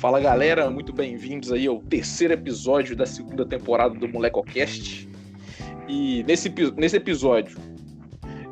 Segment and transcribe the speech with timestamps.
[0.00, 5.06] Fala galera, muito bem-vindos aí ao terceiro episódio da segunda temporada do Molecocast.
[5.86, 7.58] E nesse, nesse episódio,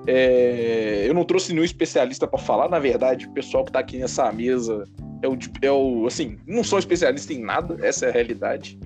[0.07, 3.97] é, eu não trouxe nenhum especialista para falar, na verdade, o pessoal que tá aqui
[3.97, 4.85] nessa mesa
[5.23, 6.07] é o, é o.
[6.07, 8.79] Assim, não sou especialista em nada, essa é a realidade.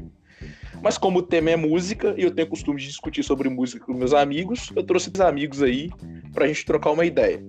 [0.81, 3.93] Mas como o tema é música e eu tenho costume de discutir sobre música com
[3.93, 5.91] meus amigos, eu trouxe os amigos aí
[6.33, 7.43] pra gente trocar uma ideia.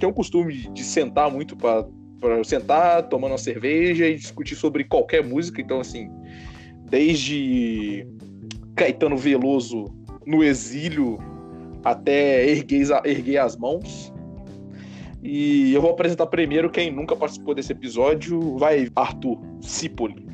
[0.00, 1.86] Tenho o costume de sentar muito para
[2.20, 5.60] para sentar, tomando uma cerveja e discutir sobre qualquer música.
[5.60, 6.10] Então, assim,
[6.88, 8.06] desde
[8.74, 9.86] Caetano Veloso
[10.26, 11.18] no exílio
[11.84, 14.12] até erguei, erguei as mãos.
[15.22, 18.58] E eu vou apresentar primeiro quem nunca participou desse episódio.
[18.58, 20.24] Vai, Arthur Cipoli.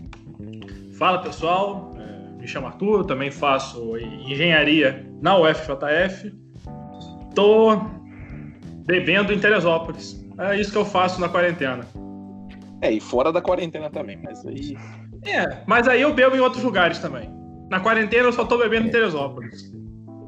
[0.98, 6.32] Fala pessoal, é, me chamo Arthur, também faço engenharia na UFJF.
[7.34, 7.80] Tô
[8.84, 10.19] bebendo em Teresópolis.
[10.40, 11.86] É isso que eu faço na quarentena.
[12.80, 14.74] É, e fora da quarentena também, mas aí.
[15.26, 17.30] É, mas aí eu bebo em outros lugares também.
[17.70, 18.88] Na quarentena eu só tô bebendo é.
[18.88, 19.70] em Teresópolis.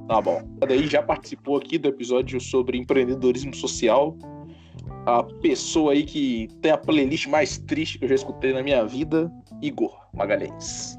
[0.06, 0.42] Tá bom.
[0.58, 4.16] Daí já participou aqui do episódio sobre empreendedorismo social.
[5.06, 8.84] A pessoa aí que tem a playlist mais triste que eu já escutei na minha
[8.84, 9.32] vida,
[9.62, 10.98] Igor Magalhães.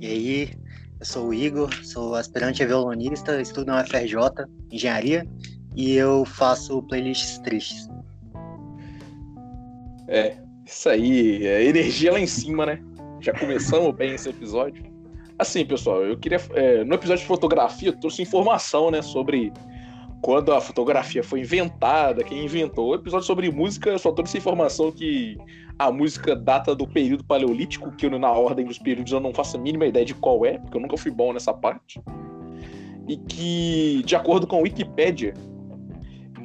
[0.00, 0.50] E aí,
[0.98, 5.24] eu sou o Igor, sou aspirante a violonista, estudo na UFRJ, engenharia
[5.78, 7.88] e eu faço playlists tristes.
[10.08, 12.82] É, isso aí, é energia lá em cima, né?
[13.20, 14.82] Já começamos bem esse episódio.
[15.38, 16.40] Assim, pessoal, eu queria.
[16.54, 19.52] É, no episódio de fotografia, eu trouxe informação, né, sobre
[20.20, 22.88] quando a fotografia foi inventada, quem inventou.
[22.88, 25.38] O episódio sobre música, eu só trouxe informação que
[25.78, 29.56] a música data do período paleolítico, que eu, na ordem dos períodos eu não faço
[29.56, 32.00] a mínima ideia de qual é, porque eu nunca fui bom nessa parte.
[33.06, 35.34] E que, de acordo com a Wikipédia,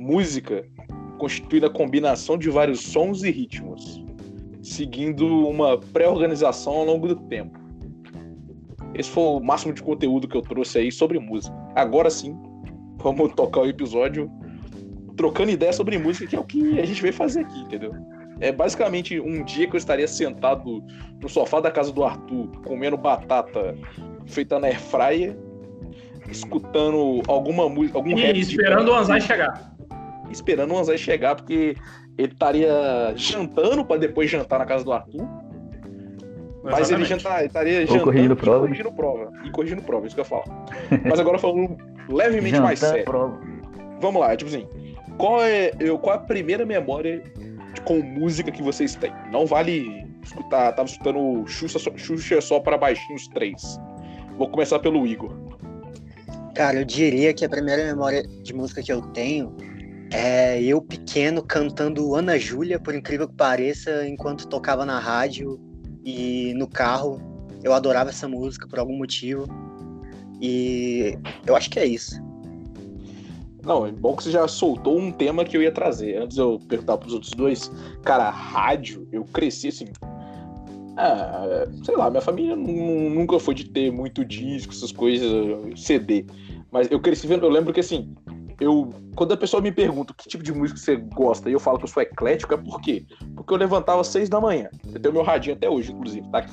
[0.03, 0.67] música
[1.17, 4.03] constitui a combinação de vários sons e ritmos,
[4.61, 7.57] seguindo uma pré-organização ao longo do tempo.
[8.93, 11.55] Esse foi o máximo de conteúdo que eu trouxe aí sobre música.
[11.75, 12.37] Agora sim,
[12.97, 14.29] vamos tocar o episódio
[15.15, 17.93] trocando ideia sobre música, que é o que a gente veio fazer aqui, entendeu?
[18.39, 20.83] É basicamente um dia que eu estaria sentado
[21.21, 23.77] no sofá da casa do Arthur, comendo batata
[24.25, 25.37] feita na airfryer,
[26.29, 28.39] escutando alguma música, algum e rap.
[28.39, 29.72] esperando o Anzai chegar
[30.33, 31.75] esperando o Anzai chegar, porque
[32.17, 35.27] ele estaria jantando para depois jantar na casa do Arthur.
[36.63, 38.57] Mas ele, jantar, ele estaria Ou jantando corrigindo prova.
[38.57, 39.31] e corrigindo prova.
[39.43, 40.45] E corrigindo prova, isso que eu falo.
[41.03, 41.77] Mas agora falando
[42.09, 43.03] levemente mais sério.
[43.03, 43.39] Prova.
[43.99, 44.67] Vamos lá, tipo assim,
[45.17, 47.21] qual é, eu, qual é a primeira memória
[47.85, 49.13] com música que vocês têm?
[49.31, 53.79] Não vale escutar, tava escutando Xuxa, Xuxa só para baixinhos 3.
[54.37, 55.31] Vou começar pelo Igor.
[56.55, 59.55] Cara, eu diria que a primeira memória de música que eu tenho
[60.13, 65.59] é, eu pequeno cantando Ana Júlia, por incrível que pareça, enquanto tocava na rádio
[66.05, 67.19] e no carro.
[67.63, 69.47] Eu adorava essa música por algum motivo.
[70.39, 72.21] E eu acho que é isso.
[73.63, 76.17] Não, é bom que você já soltou um tema que eu ia trazer.
[76.17, 77.71] Antes eu perguntar pros outros dois,
[78.03, 79.85] cara, rádio, eu cresci assim.
[80.95, 85.27] Ah, sei lá, minha família nunca foi de ter muito disco, essas coisas,
[85.75, 86.25] CD.
[86.71, 88.13] Mas eu cresci vendo, eu lembro que assim,
[88.63, 91.77] eu quando a pessoa me pergunta que tipo de música você gosta e eu falo
[91.77, 93.05] que eu sou eclético, é por quê?
[93.35, 94.69] Porque eu levantava às seis da manhã.
[94.91, 96.45] Eu tenho meu radinho até hoje, inclusive, tá?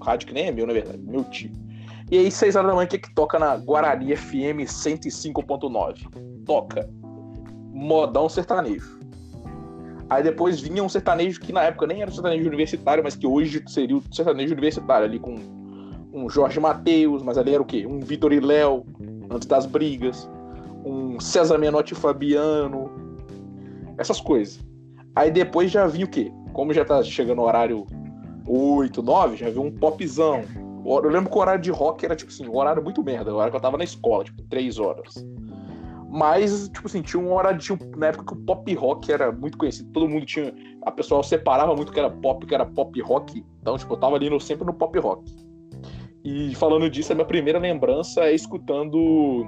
[0.00, 1.52] O rádio que nem é meu, na verdade, meu tio.
[2.10, 6.44] E aí, seis horas da manhã, o que, é que toca na Guarani FM 105.9?
[6.44, 6.88] Toca
[7.72, 8.98] modão sertanejo.
[10.10, 13.62] Aí depois vinha um sertanejo que na época nem era sertanejo universitário, mas que hoje
[13.68, 15.36] seria o sertanejo universitário, ali com
[16.12, 17.86] um Jorge Mateus, mas ali era o quê?
[17.86, 18.86] Um Vitor e Léo,
[19.30, 20.28] antes das brigas
[20.84, 22.90] um César Menotti Fabiano,
[23.96, 24.60] essas coisas.
[25.14, 26.32] Aí depois já vinha o quê?
[26.52, 27.86] Como já tá chegando o horário
[28.46, 30.42] 8, 9, já viu um popzão.
[30.84, 33.34] Eu lembro que o horário de rock era, tipo assim, um horário muito merda, o
[33.34, 35.14] horário que eu tava na escola, tipo, 3 horas.
[36.10, 37.60] Mas, tipo assim, tinha um horário,
[37.96, 40.54] na época que o pop rock era muito conhecido, todo mundo tinha,
[40.86, 44.16] a pessoa separava muito que era pop, que era pop rock, então, tipo, eu tava
[44.16, 45.30] ali no, sempre no pop rock.
[46.24, 49.46] E falando disso, a minha primeira lembrança é escutando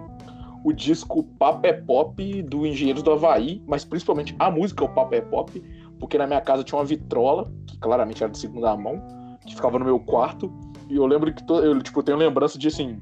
[0.65, 5.15] o disco Papo é Pop do Engenheiros do Havaí, mas principalmente a música o Papo
[5.15, 5.63] é Pop,
[5.99, 9.03] porque na minha casa tinha uma vitrola, que claramente era de segunda mão,
[9.47, 10.53] que ficava no meu quarto,
[10.89, 13.01] e eu lembro que eu tipo, tenho lembrança de assim,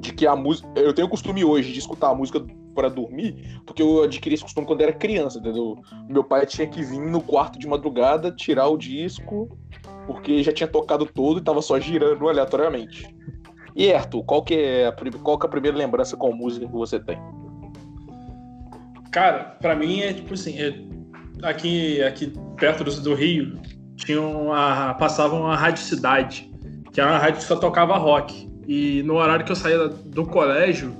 [0.00, 2.44] de que a música, eu tenho o costume hoje de escutar a música
[2.74, 5.76] para dormir, porque eu adquiri esse costume quando era criança, entendeu?
[6.08, 9.48] Meu pai tinha que vir no quarto de madrugada, tirar o disco,
[10.06, 13.14] porque já tinha tocado todo e tava só girando aleatoriamente.
[13.80, 14.92] E Arthur, qual que é a,
[15.22, 17.18] qual que é a primeira lembrança com música que você tem?
[19.10, 20.74] Cara, para mim é tipo assim, é,
[21.42, 23.58] aqui, aqui perto do, do Rio
[23.96, 26.52] tinha uma, passava uma Rádio Cidade,
[26.92, 28.50] que era uma rádio que só tocava rock.
[28.68, 30.94] E no horário que eu saía do colégio,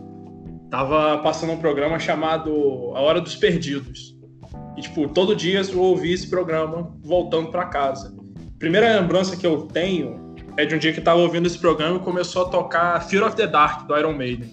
[0.71, 2.51] tava passando um programa chamado
[2.95, 4.17] A Hora dos Perdidos.
[4.79, 8.17] E, tipo, todo dia eu ouvi esse programa voltando para casa.
[8.59, 10.30] Primeira lembrança que eu tenho
[10.61, 13.27] é de um dia que eu tava ouvindo esse programa e começou a tocar Fear
[13.27, 14.51] of the Dark, do Iron Maiden.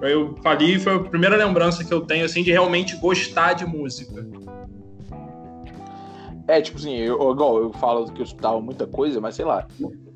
[0.00, 4.26] Eu ali foi a primeira lembrança que eu tenho, assim, de realmente gostar de música.
[6.46, 9.66] É, tipo assim, eu, igual eu falo que eu escutava muita coisa, mas sei lá.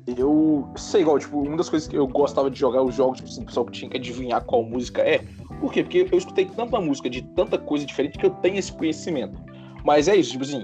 [0.05, 3.29] Eu sei, igual, tipo, uma das coisas que eu gostava de jogar os jogos, tipo
[3.29, 5.19] assim, o pessoal tinha que adivinhar qual música é.
[5.59, 5.83] Por quê?
[5.83, 9.39] Porque eu escutei tanta música de tanta coisa diferente que eu tenho esse conhecimento.
[9.83, 10.63] Mas é isso, tipo assim,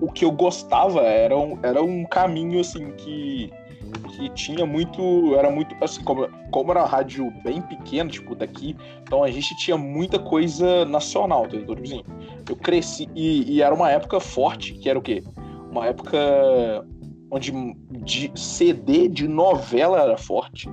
[0.00, 3.50] o que eu gostava era um, era um caminho, assim, que
[4.16, 5.34] que tinha muito.
[5.34, 5.74] Era muito.
[5.82, 10.18] Assim, como, como era uma rádio bem pequena, tipo, daqui, então a gente tinha muita
[10.18, 11.74] coisa nacional, entendeu?
[11.74, 12.04] Tipo assim,
[12.48, 13.08] eu cresci.
[13.14, 15.22] E, e, era uma época forte, que era o quê?
[15.70, 16.18] Uma época
[17.30, 17.52] onde
[18.04, 20.68] de CD de novela era forte.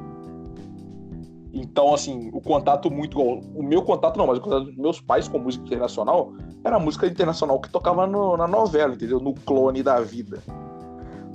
[1.54, 3.22] Então, assim, o contato muito.
[3.22, 6.34] O meu contato não, mas o contato dos meus pais com música internacional
[6.64, 9.20] era música internacional que tocava no, na novela, entendeu?
[9.20, 10.42] No clone da vida.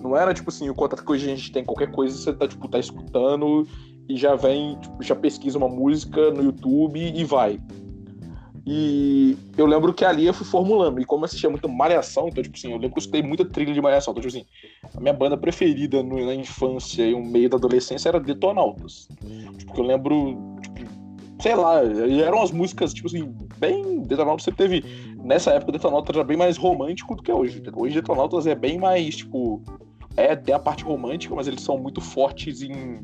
[0.02, 2.46] Não era tipo assim, o contato que hoje a gente tem, qualquer coisa você tá,
[2.46, 3.66] tipo, tá escutando
[4.08, 7.60] e já vem, tipo, já pesquisa uma música no YouTube e vai.
[8.70, 11.00] E eu lembro que ali eu fui formulando.
[11.00, 13.42] E como eu assistia muito Malhação, então, tipo assim, eu lembro que eu escutei muita
[13.42, 14.12] trilha de Malhação.
[14.12, 14.46] Então, tipo assim,
[14.94, 19.08] a minha banda preferida no, na infância e no meio da adolescência era Detonautas.
[19.56, 20.80] Tipo, eu lembro, tipo,
[21.40, 24.02] sei lá, eram as músicas, tipo assim, bem.
[24.02, 24.84] Detonautas você teve.
[25.24, 27.62] Nessa época, Detonautas era bem mais romântico do que hoje.
[27.74, 29.62] Hoje, Detonautas é bem mais, tipo
[30.18, 32.98] é até a parte romântica, mas eles são muito fortes em,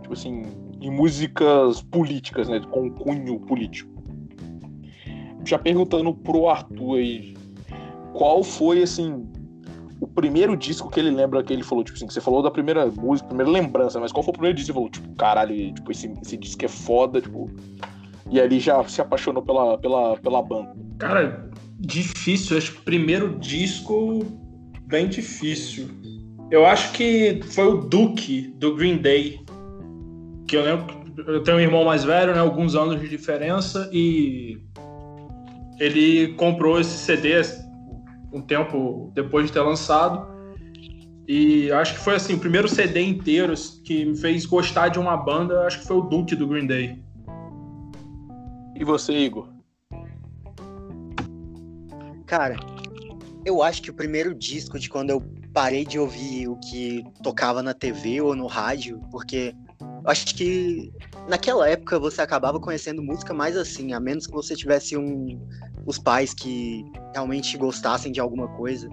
[0.00, 0.44] tipo assim,
[0.80, 3.94] em músicas políticas, né, com cunho político.
[5.44, 7.36] Já perguntando pro Arthur aí,
[8.14, 9.26] qual foi, assim,
[10.00, 12.50] o primeiro disco que ele lembra que ele falou, tipo assim, que você falou da
[12.50, 15.74] primeira música, primeira lembrança, mas qual foi o primeiro disco que você falou, tipo, caralho,
[15.74, 17.50] tipo, esse, esse disco é foda, tipo,
[18.30, 20.74] e ali já se apaixonou pela, pela, pela banda?
[20.98, 24.24] Cara, difícil, acho que primeiro disco,
[24.86, 26.05] bem difícil.
[26.50, 29.40] Eu acho que foi o Duke do Green Day.
[30.46, 30.94] Que eu lembro.
[31.26, 32.40] Eu tenho um irmão mais velho, né?
[32.40, 33.88] Alguns anos de diferença.
[33.92, 34.60] E
[35.80, 37.42] ele comprou esse CD
[38.32, 40.26] um tempo depois de ter lançado.
[41.26, 43.52] E acho que foi assim, o primeiro CD inteiro
[43.84, 47.02] que me fez gostar de uma banda, acho que foi o Duke do Green Day.
[48.76, 49.48] E você, Igor?
[52.26, 52.56] Cara,
[53.44, 55.20] eu acho que o primeiro disco de quando eu
[55.56, 59.54] parei de ouvir o que tocava na TV ou no rádio, porque
[60.04, 60.92] acho que
[61.30, 65.40] naquela época você acabava conhecendo música mais assim, a menos que você tivesse um,
[65.86, 68.86] os pais que realmente gostassem de alguma coisa.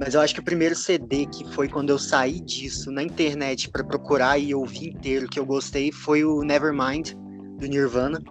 [0.00, 3.68] Mas eu acho que o primeiro CD que foi quando eu saí disso na internet
[3.68, 7.12] para procurar e ouvir inteiro que eu gostei foi o Nevermind
[7.58, 8.22] do Nirvana.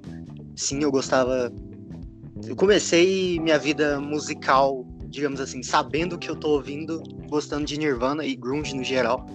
[0.56, 1.52] Sim, eu gostava.
[2.48, 8.26] Eu comecei minha vida musical digamos assim, sabendo que eu tô ouvindo, gostando de Nirvana
[8.26, 9.26] e grunge no geral.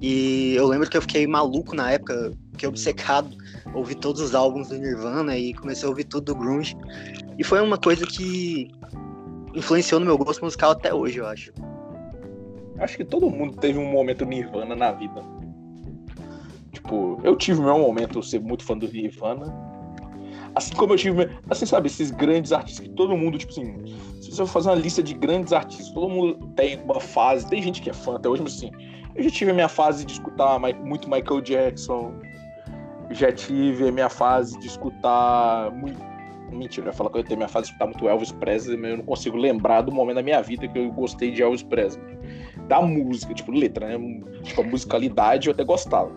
[0.00, 3.30] E eu lembro que eu fiquei maluco na época, fiquei obcecado,
[3.72, 6.76] ouvi todos os álbuns do Nirvana e comecei a ouvir tudo do grunge.
[7.38, 8.68] E foi uma coisa que
[9.54, 11.52] influenciou no meu gosto musical até hoje, eu acho.
[12.78, 15.22] Acho que todo mundo teve um momento Nirvana na vida.
[16.72, 19.71] Tipo, eu tive meu momento, ser muito fã do Nirvana.
[20.54, 23.74] Assim como eu tive, assim, sabe, esses grandes artistas que todo mundo, tipo assim,
[24.20, 27.62] se você for fazer uma lista de grandes artistas, todo mundo tem uma fase, tem
[27.62, 28.70] gente que é fã até hoje, mas assim,
[29.14, 32.12] eu já tive a minha fase de escutar muito Michael Jackson,
[33.10, 36.12] já tive a minha fase de escutar muito.
[36.50, 38.90] Mentira, eu ia falar que eu tenho minha fase de escutar muito Elvis Presley, mas
[38.90, 42.04] eu não consigo lembrar do momento da minha vida que eu gostei de Elvis Presley.
[42.68, 44.20] Da música, tipo, letra, né?
[44.42, 46.12] Tipo, a musicalidade eu até gostava.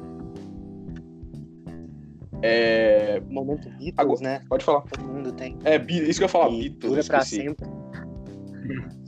[2.47, 3.21] É...
[3.27, 4.41] Momento Beatles, Agora, né?
[4.47, 4.81] Pode falar.
[4.81, 5.57] Todo mundo tem.
[5.63, 6.91] É, isso que eu ia falar, e Beatles.
[6.91, 7.65] Dura pra sempre.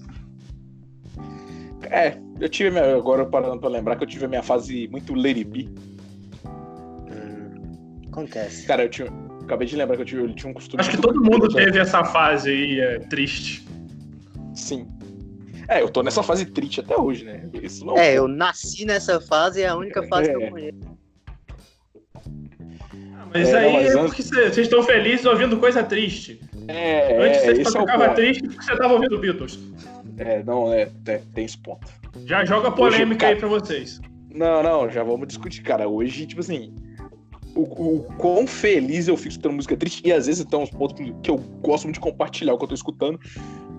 [1.89, 5.13] É, eu tive minha, agora parando pra lembrar que eu tive a minha fase muito
[5.13, 5.69] Lady B.
[6.45, 8.65] Hum, acontece.
[8.65, 9.07] Cara, eu tinha,
[9.43, 10.81] acabei de lembrar que eu, tive, eu tinha um costume.
[10.81, 13.65] Acho que todo mundo teve essa fase aí é, triste.
[14.53, 14.87] Sim.
[15.67, 17.49] É, eu tô nessa fase triste até hoje, né?
[17.61, 20.33] Isso não é, eu nasci nessa fase, é a única fase é.
[20.33, 20.97] que eu conheço.
[23.33, 26.39] Mas é, aí mas é porque vocês estão felizes ouvindo coisa triste.
[26.67, 29.59] É, Antes você só ficava é triste porque você estava ouvindo Beatles.
[30.17, 31.87] É, não, é, é, tem esse ponto.
[32.25, 34.01] Já joga polêmica Hoje, aí pra vocês.
[34.33, 35.87] Não, não, já vamos discutir, cara.
[35.87, 36.73] Hoje, tipo assim,
[37.55, 37.61] o,
[37.97, 41.29] o quão feliz eu fico escutando música triste, e às vezes tem uns pontos que
[41.29, 43.19] eu gosto muito de compartilhar o que eu tô escutando.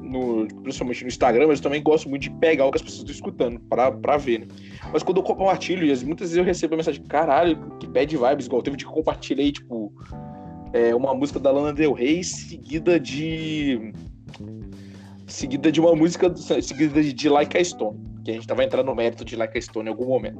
[0.08, 3.00] No, principalmente no Instagram, mas eu também gosto muito de pegar o que as pessoas
[3.00, 4.46] estão escutando pra, ver, né?
[4.92, 8.62] Mas quando eu compartilho, muitas vezes eu recebo a mensagem, caralho, que bad vibes, igual
[8.62, 9.92] teve de que compartilhei, tipo,
[10.72, 13.92] é, uma música da Lana Del Rey seguida de.
[15.26, 18.86] seguida de uma música, seguida de, de Like a Stone, que a gente tava entrando
[18.86, 20.38] no mérito de Like a Stone em algum momento.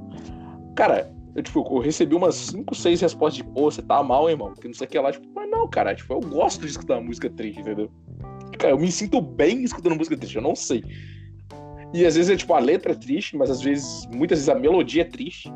[0.75, 4.55] Cara, eu, tipo, eu recebi umas 5, 6 respostas de, pô, você tá mal, irmão,
[4.55, 7.01] que não sei o que lá, tipo, mas não, cara, tipo, eu gosto de escutar
[7.01, 7.91] música triste, entendeu?
[8.59, 10.83] Cara, eu me sinto bem escutando música triste, eu não sei.
[11.95, 14.55] E às vezes, é, tipo, a letra é triste, mas às vezes, muitas vezes a
[14.55, 15.51] melodia é triste.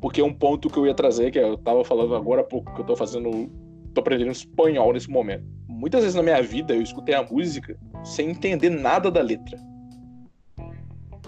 [0.00, 2.74] Porque é um ponto que eu ia trazer, que eu tava falando agora há pouco,
[2.74, 3.50] que eu tô fazendo.
[3.94, 5.44] tô aprendendo espanhol nesse momento.
[5.68, 9.58] Muitas vezes na minha vida eu escutei a música sem entender nada da letra.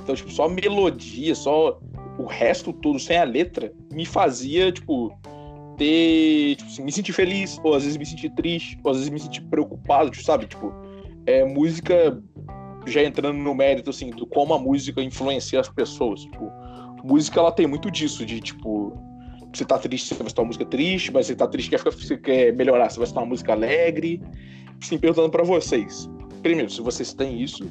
[0.02, 1.78] Então, tipo, só a melodia, só
[2.18, 5.16] o resto todo sem a letra me fazia, tipo,
[5.76, 6.56] ter.
[6.56, 9.20] Tipo, assim, me sentir feliz, ou às vezes me sentir triste, ou às vezes me
[9.20, 10.46] sentir preocupado, tipo, sabe?
[10.46, 10.72] Tipo,
[11.26, 12.20] é música
[12.86, 16.22] já entrando no mérito, assim, do como a música influencia as pessoas.
[16.22, 16.50] Tipo,
[17.04, 18.92] música ela tem muito disso, de tipo.
[19.52, 21.90] Você tá triste, você vai escutar uma música triste, mas você tá triste, quer, ficar,
[21.90, 24.22] você quer melhorar, você vai escutar uma música alegre.
[24.82, 26.08] Assim, perguntando para vocês.
[26.42, 27.64] Primeiro, se vocês têm isso.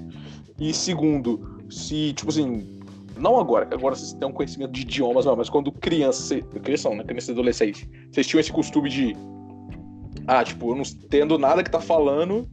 [0.59, 2.79] E segundo, se, tipo assim,
[3.17, 7.03] não agora, agora vocês têm um conhecimento de idiomas, mas quando criança, criança né?
[7.03, 9.15] Criança e adolescente, vocês tinham esse costume de.
[10.31, 12.47] Ah, tipo, eu não entendo nada que tá falando,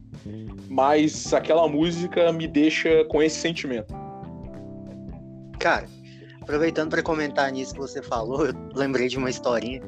[0.67, 3.95] mas aquela música me deixa com esse sentimento.
[5.57, 5.87] Cara,
[6.41, 9.81] aproveitando para comentar nisso que você falou, eu lembrei de uma historinha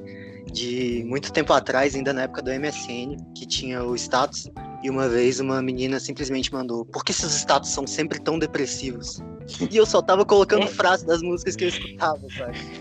[0.54, 4.50] de muito tempo atrás, ainda na época do MSN, que tinha o status,
[4.82, 9.22] e uma vez uma menina simplesmente mandou: Por que esses status são sempre tão depressivos?
[9.70, 12.58] E eu só tava colocando frases das músicas que eu escutava, sabe?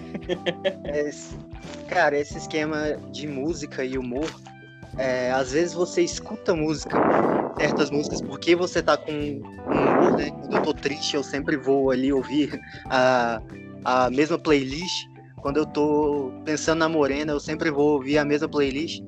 [0.85, 1.11] É,
[1.89, 4.31] cara, esse esquema de música e humor,
[4.97, 7.03] é, às vezes você escuta música,
[7.57, 10.31] certas músicas, porque você tá com humor, né?
[10.31, 13.41] Quando eu tô triste, eu sempre vou ali ouvir a,
[13.85, 15.09] a mesma playlist.
[15.37, 19.03] Quando eu tô pensando na morena, eu sempre vou ouvir a mesma playlist.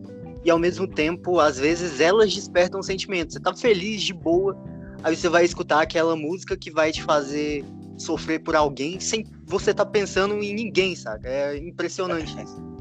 [0.44, 3.34] E ao mesmo tempo, às vezes elas despertam sentimentos.
[3.34, 4.56] Você tá feliz, de boa,
[5.02, 7.64] aí você vai escutar aquela música que vai te fazer
[7.98, 11.28] sofrer por alguém sem você tá pensando em ninguém, sabe?
[11.28, 12.71] É impressionante isso.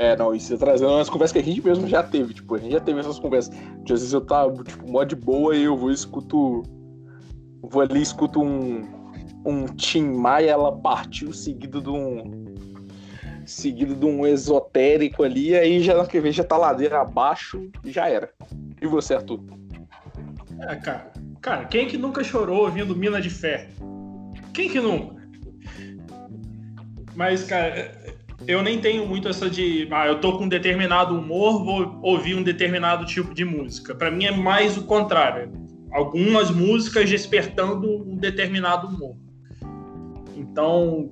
[0.00, 2.72] É, não, isso trazendo umas conversas que a gente mesmo já teve, tipo, a gente
[2.72, 3.54] já teve essas conversas.
[3.82, 6.62] Às vezes eu tava, tipo, mó de boa e eu vou escuto.
[7.60, 8.98] Vou ali escuto um.
[9.44, 12.46] Um Tim Maia, ela partiu seguido de um.
[13.44, 18.08] Seguido de um esotérico ali, aí já que vez já tá ladeira abaixo e já
[18.08, 18.32] era.
[18.80, 19.40] E você, Arthur?
[20.60, 21.12] É, cara.
[21.42, 23.68] Cara, quem que nunca chorou ouvindo Mina de Fé?
[24.54, 25.20] Quem que nunca?
[27.14, 27.92] Mas, cara,
[28.46, 29.86] eu nem tenho muito essa de.
[29.90, 33.94] Ah, eu tô com um determinado humor, vou ouvir um determinado tipo de música.
[33.94, 35.52] Para mim é mais o contrário.
[35.92, 39.16] Algumas músicas despertando um determinado humor.
[40.36, 41.10] Então,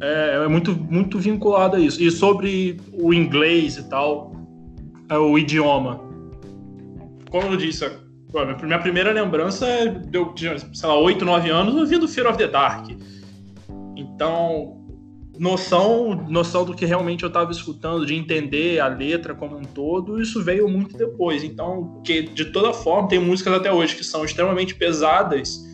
[0.00, 2.02] é, é muito, muito vinculado a isso.
[2.02, 4.32] E sobre o inglês e tal,
[5.08, 6.00] é o idioma.
[7.30, 7.90] Como eu disse,
[8.62, 10.00] minha primeira lembrança é
[10.72, 12.90] sei lá, 8, 9 anos ouvindo Fear of the Dark.
[13.96, 14.73] Então,
[15.38, 20.20] noção, noção do que realmente eu estava escutando, de entender a letra como um todo,
[20.20, 21.42] isso veio muito depois.
[21.42, 25.64] Então, que de toda forma, tem músicas até hoje que são extremamente pesadas,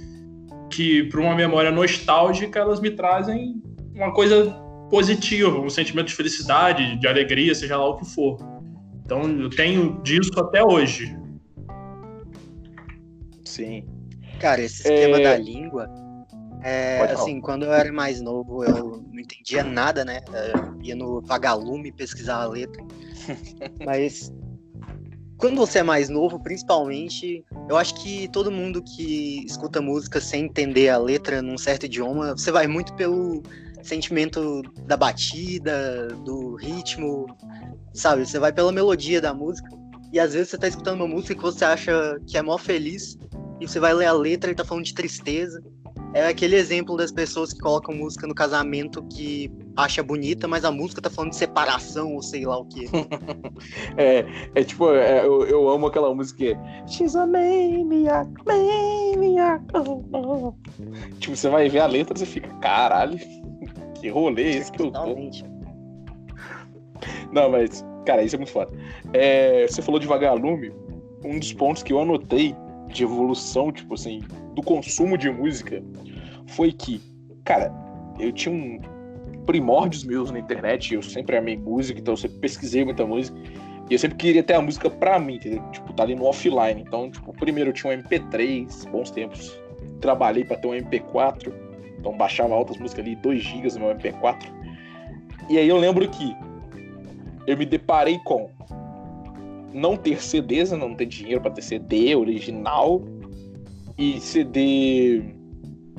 [0.70, 3.62] que para uma memória nostálgica elas me trazem
[3.94, 4.50] uma coisa
[4.88, 8.38] positiva, um sentimento de felicidade, de alegria, seja lá o que for.
[9.04, 11.16] Então, eu tenho disso até hoje.
[13.44, 13.84] Sim.
[14.38, 15.22] Cara, esse esquema é...
[15.24, 15.88] da língua,
[16.62, 20.20] é, assim, quando eu era mais novo, eu não entendia nada, né?
[20.28, 22.82] Eu ia no vagalume pesquisar a letra.
[23.84, 24.32] Mas
[25.40, 30.44] quando você é mais novo, principalmente, eu acho que todo mundo que escuta música sem
[30.44, 33.42] entender a letra num certo idioma, você vai muito pelo
[33.82, 37.26] sentimento da batida, do ritmo,
[37.94, 38.26] sabe?
[38.26, 39.70] Você vai pela melodia da música.
[40.12, 43.16] E às vezes você tá escutando uma música que você acha que é mó feliz,
[43.60, 45.62] e você vai ler a letra e tá falando de tristeza.
[46.12, 50.70] É aquele exemplo das pessoas que colocam música no casamento que acha bonita, mas a
[50.70, 52.86] música tá falando de separação ou sei lá o que.
[53.96, 54.24] é,
[54.54, 59.64] é tipo, é, eu, eu amo aquela música que é She's a maniac, maniac.
[59.74, 60.54] Oh, oh.
[61.20, 63.18] Tipo, você vai ver a letra e você fica, caralho,
[63.94, 65.14] que rolê é esse que eu tô.
[67.32, 68.72] Não, mas, cara, isso é muito foda.
[69.12, 70.72] É, você falou de vagalume,
[71.24, 72.54] um dos pontos que eu anotei
[72.88, 74.20] de evolução, tipo assim,
[74.60, 75.82] do consumo de música
[76.46, 77.00] foi que,
[77.44, 77.72] cara,
[78.18, 78.78] eu tinha um
[79.46, 83.36] primórdios meus na internet, eu sempre amei música, então eu sempre pesquisei muita música.
[83.88, 85.62] E eu sempre queria ter a música pra mim, entendeu?
[85.72, 86.80] Tipo, tá ali no offline.
[86.86, 89.58] Então, tipo, primeiro eu tinha um MP3, bons tempos.
[90.00, 91.52] Trabalhei pra ter um MP4.
[91.98, 94.46] Então baixava altas músicas ali, 2 GB no meu MP4.
[95.48, 96.36] E aí eu lembro que
[97.48, 98.48] eu me deparei com
[99.72, 100.78] não ter CDs, né?
[100.78, 103.02] não ter dinheiro para ter CD original
[104.00, 105.22] e CD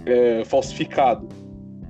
[0.08, 1.30] é, falsificado.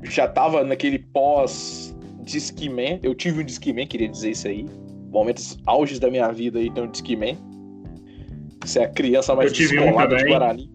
[0.04, 3.00] Já tava naquele pós Discman.
[3.02, 4.66] Eu tive um Discman, queria dizer isso aí.
[5.10, 7.38] Momentos auges da minha vida aí tem um Discman.
[8.62, 10.70] Você é a criança mais descolada um de Guarani.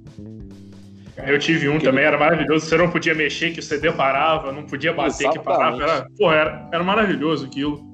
[1.26, 2.66] Eu tive um também, era maravilhoso.
[2.66, 5.38] Você não podia mexer, que o CD parava, não podia bater, Exatamente.
[5.38, 5.82] que parava.
[5.82, 7.84] Era, porra, era, era maravilhoso aquilo.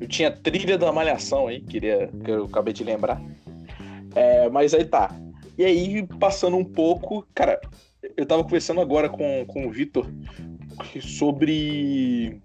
[0.00, 3.20] Eu tinha trilha da Malhação aí, queria, que eu acabei de lembrar.
[4.14, 5.14] É, mas aí tá.
[5.58, 7.60] E aí, passando um pouco, cara,
[8.16, 10.06] eu tava conversando agora com, com o Vitor
[11.00, 12.40] sobre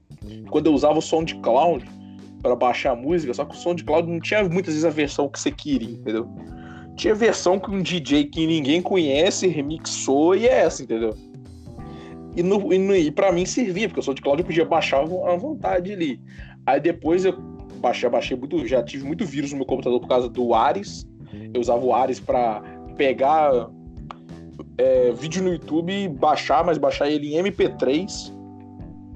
[0.49, 1.85] quando eu usava o SoundCloud
[2.41, 5.39] para baixar a música, só que o SoundCloud não tinha muitas vezes a versão que
[5.39, 6.27] você queria, entendeu?
[6.95, 11.13] Tinha versão que um DJ que ninguém conhece remixou e é essa, entendeu?
[12.35, 15.35] E, no, e, no, e pra mim servia, porque o SoundCloud eu podia baixar à
[15.35, 16.19] vontade ali.
[16.65, 17.33] Aí depois eu
[17.81, 21.05] baixei, baixei muito, já tive muito vírus no meu computador por causa do Ares.
[21.53, 23.69] Eu usava o Ares para pegar
[24.77, 28.33] é, vídeo no YouTube e baixar, mas baixar ele em MP3.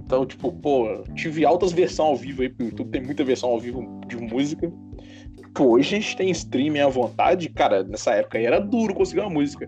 [0.05, 3.59] Então, tipo, pô, tive altas versões ao vivo aí pro YouTube, tem muita versão ao
[3.59, 4.71] vivo de música.
[5.53, 9.21] Pô, hoje a gente tem streaming à vontade, cara, nessa época aí era duro conseguir
[9.21, 9.65] uma música.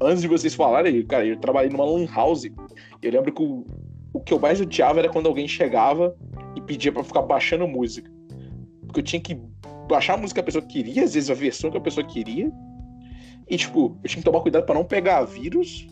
[0.00, 2.44] Antes de vocês falarem, cara, eu trabalhei numa lan house.
[3.00, 3.64] Eu lembro que o,
[4.12, 6.16] o que eu mais odiava era quando alguém chegava
[6.56, 8.10] e pedia para ficar baixando música.
[8.86, 9.38] Porque eu tinha que
[9.88, 12.50] baixar a música que a pessoa queria, às vezes a versão que a pessoa queria.
[13.48, 15.86] E, tipo, eu tinha que tomar cuidado para não pegar vírus.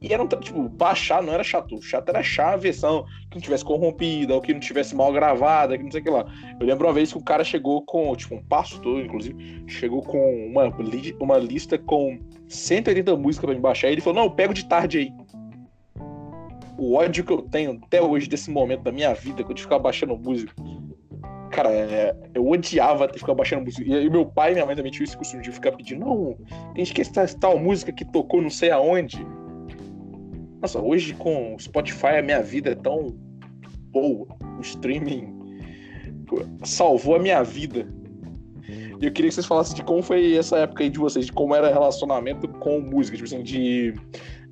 [0.00, 1.76] E era um, tipo, baixar não era chato.
[1.76, 5.12] O chato era achar a versão que não tivesse corrompida, ou que não tivesse mal
[5.12, 6.26] gravada, que não sei o que lá.
[6.58, 10.46] Eu lembro uma vez que o cara chegou com, tipo, um pastor, inclusive, chegou com
[10.46, 13.88] uma, li uma lista com 180 músicas para me baixar.
[13.88, 15.12] E ele falou: Não, eu pego de tarde aí
[16.82, 19.84] o ódio que eu tenho até hoje desse momento da minha vida, quando eu ficava
[19.84, 20.52] baixando música.
[21.52, 23.84] Cara, é, eu odiava ter ficar baixando música.
[23.84, 26.36] E, meu pai e minha mãe também tinham esse costume de ficar pedindo: não,
[26.74, 29.24] tem que essa tal música que tocou não sei aonde.
[30.62, 33.14] Nossa, hoje com o Spotify a minha vida é tão
[33.90, 34.26] boa.
[34.58, 35.38] O streaming
[36.64, 37.86] salvou a minha vida.
[38.98, 41.32] E eu queria que vocês falassem de como foi essa época aí de vocês, de
[41.32, 43.92] como era relacionamento com música, tipo assim, de,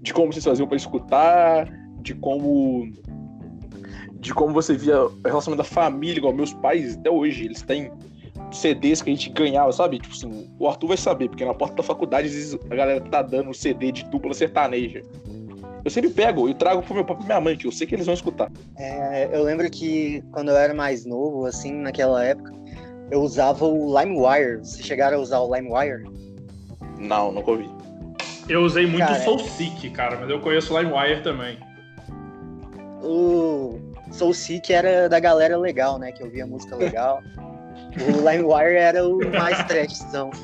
[0.02, 1.66] de como vocês faziam para escutar,
[2.02, 2.92] de como
[4.20, 7.90] de como você via o relacionamento da família, igual meus pais até hoje, eles têm
[8.52, 9.98] CDs que a gente ganhava, sabe?
[9.98, 13.00] Tipo assim, o Arthur vai saber, porque na porta da faculdade às vezes a galera
[13.00, 15.02] tá dando CD de dupla sertaneja.
[15.82, 17.94] Eu sempre pego e trago pro meu pai e minha mãe, que eu sei que
[17.94, 18.52] eles vão escutar.
[18.76, 22.52] É, eu lembro que quando eu era mais novo, assim, naquela época,
[23.10, 24.58] eu usava o LimeWire.
[24.58, 26.04] Vocês chegaram a usar o LimeWire?
[26.98, 27.70] Não, nunca ouvi.
[28.46, 31.56] Eu usei muito cara, o SoulSeek, cara, mas eu conheço o LimeWire também
[33.02, 33.78] o
[34.10, 36.12] Soul Seek era da galera legal, né?
[36.12, 37.22] Que ouvia música legal.
[37.96, 40.30] o LimeWire era o mais trashzão.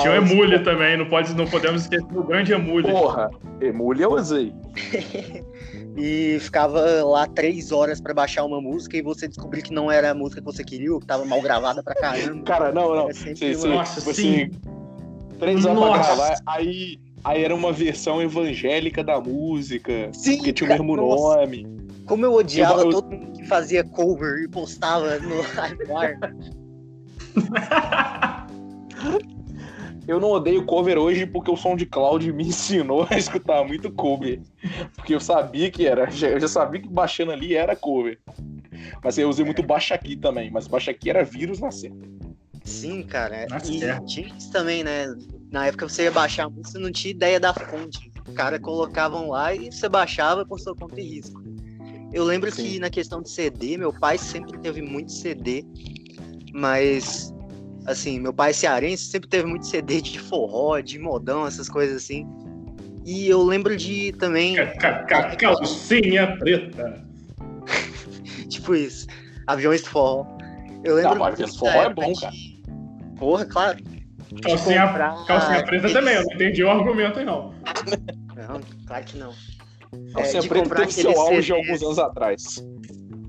[0.00, 2.90] Tinha o Emule também, não, pode, não podemos esquecer do grande Emule.
[2.90, 4.54] Porra, Emule eu usei.
[5.98, 10.12] e ficava lá três horas para baixar uma música e você descobrir que não era
[10.12, 12.42] a música que você queria, ou que tava mal gravada pra caramba.
[12.44, 13.12] Cara, não, não.
[13.12, 14.50] Sim, sim, Nossa, tipo assim, sim.
[15.38, 15.98] Três horas Nossa.
[15.98, 20.96] pra gravar, aí Aí era uma versão evangélica da música, Sim, porque tinha o mesmo
[20.96, 21.36] nossa.
[21.36, 21.66] nome.
[22.12, 22.90] Como eu odiava eu, eu...
[22.90, 26.18] todo mundo que fazia cover e postava no LimeWire.
[30.06, 33.90] eu não odeio cover hoje porque o som de Cloud me ensinou a escutar muito
[33.90, 34.42] cover.
[34.94, 38.18] Porque eu sabia que era, eu já sabia que baixando ali era cover.
[39.02, 41.96] Mas eu usei muito baixa aqui também, mas baixa aqui era vírus na cena.
[42.62, 43.46] Sim, cara.
[43.48, 45.06] Nossa, e tinha isso também, né?
[45.50, 48.12] Na época você ia baixar a música, não tinha ideia da fonte.
[48.28, 51.41] O cara colocavam lá e você baixava por sua conta e risco.
[52.12, 52.62] Eu lembro Sim.
[52.62, 55.64] que na questão de CD, meu pai sempre teve muito CD,
[56.52, 57.32] mas
[57.86, 62.26] assim, meu pai cearense sempre teve muito CD de forró, de modão, essas coisas assim.
[63.04, 64.56] E eu lembro de também.
[65.38, 67.04] Calcinha preta.
[68.48, 69.06] tipo isso.
[69.46, 70.26] Aviões de forró.
[70.84, 71.16] Eu lembro.
[71.16, 72.34] Não, aviões de forró é bom, cara.
[73.18, 73.78] Porra, claro.
[74.42, 75.26] Calcinha, comprar...
[75.26, 77.54] calcinha preta também, eu não entendi o argumento aí, não.
[78.34, 79.34] Não, claro que não.
[80.16, 82.64] É, preta teve seu auge CDs, alguns anos atrás.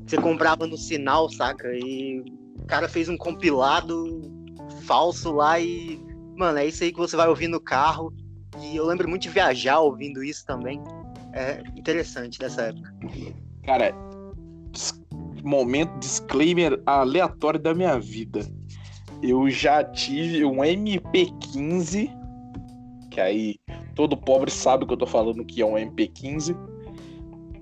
[0.06, 1.67] Você comprava no sinal, saca?
[1.73, 2.21] E
[2.58, 4.21] o cara fez um compilado
[4.84, 6.02] falso lá e.
[6.36, 8.13] Mano, é isso aí que você vai ouvir no carro.
[8.62, 10.82] E eu lembro muito de viajar ouvindo isso também.
[11.34, 12.93] É interessante dessa época.
[13.63, 13.93] Cara,
[15.43, 18.41] momento disclaimer aleatório da minha vida.
[19.21, 22.10] eu já tive um MP15,
[23.13, 23.56] que aí
[23.93, 26.58] todo pobre sabe que eu tô falando que é um MP15,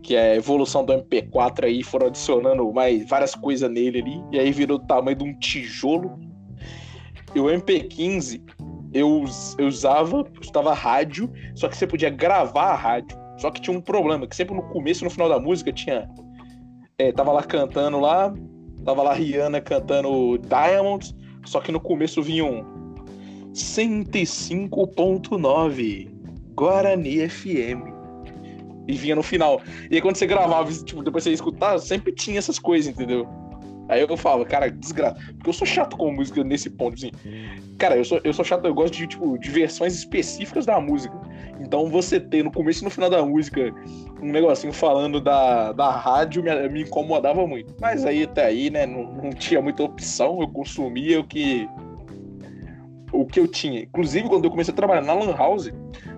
[0.02, 4.40] que é a evolução do MP4 aí, foram adicionando mais várias coisas nele ali, e
[4.40, 6.18] aí virou o tamanho de um tijolo.
[7.36, 8.42] E o MP15,
[8.94, 9.26] eu,
[9.58, 13.18] eu usava, eu usava rádio, só que você podia gravar a rádio.
[13.38, 16.10] Só que tinha um problema, que sempre no começo e no final da música tinha.
[16.98, 18.34] É, tava lá cantando lá,
[18.86, 21.14] tava lá Rihanna cantando Diamonds,
[21.46, 22.81] só que no começo vinha um
[23.54, 26.10] 105.9
[26.56, 27.92] Guarani FM.
[28.88, 29.62] E vinha no final.
[29.90, 33.28] E aí quando você gravava, tipo, depois você escutar, sempre tinha essas coisas, entendeu?
[33.92, 35.20] Aí eu falo, cara, desgraça.
[35.34, 37.12] Porque eu sou chato com música nesse ponto, assim.
[37.78, 41.14] Cara, eu sou, eu sou chato, eu gosto de, tipo, de versões específicas da música.
[41.60, 43.70] Então você ter no começo e no final da música
[44.22, 47.76] um negocinho falando da, da rádio me, me incomodava muito.
[47.82, 51.68] Mas aí até aí, né, não, não tinha muita opção, eu consumia o que.
[53.12, 53.82] O que eu tinha.
[53.82, 55.71] Inclusive, quando eu comecei a trabalhar na Lan House,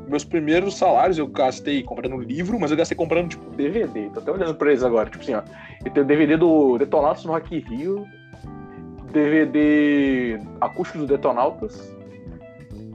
[0.08, 4.10] meus primeiros salários eu gastei comprando livro, mas eu gastei comprando, tipo, DVD.
[4.10, 5.10] Tô até olhando pra eles agora.
[5.10, 5.41] Tipo assim, ó.
[5.84, 8.06] Eu tenho DVD do Detonautas no Rock Rio,
[9.12, 11.91] DVD acústico do Detonautas.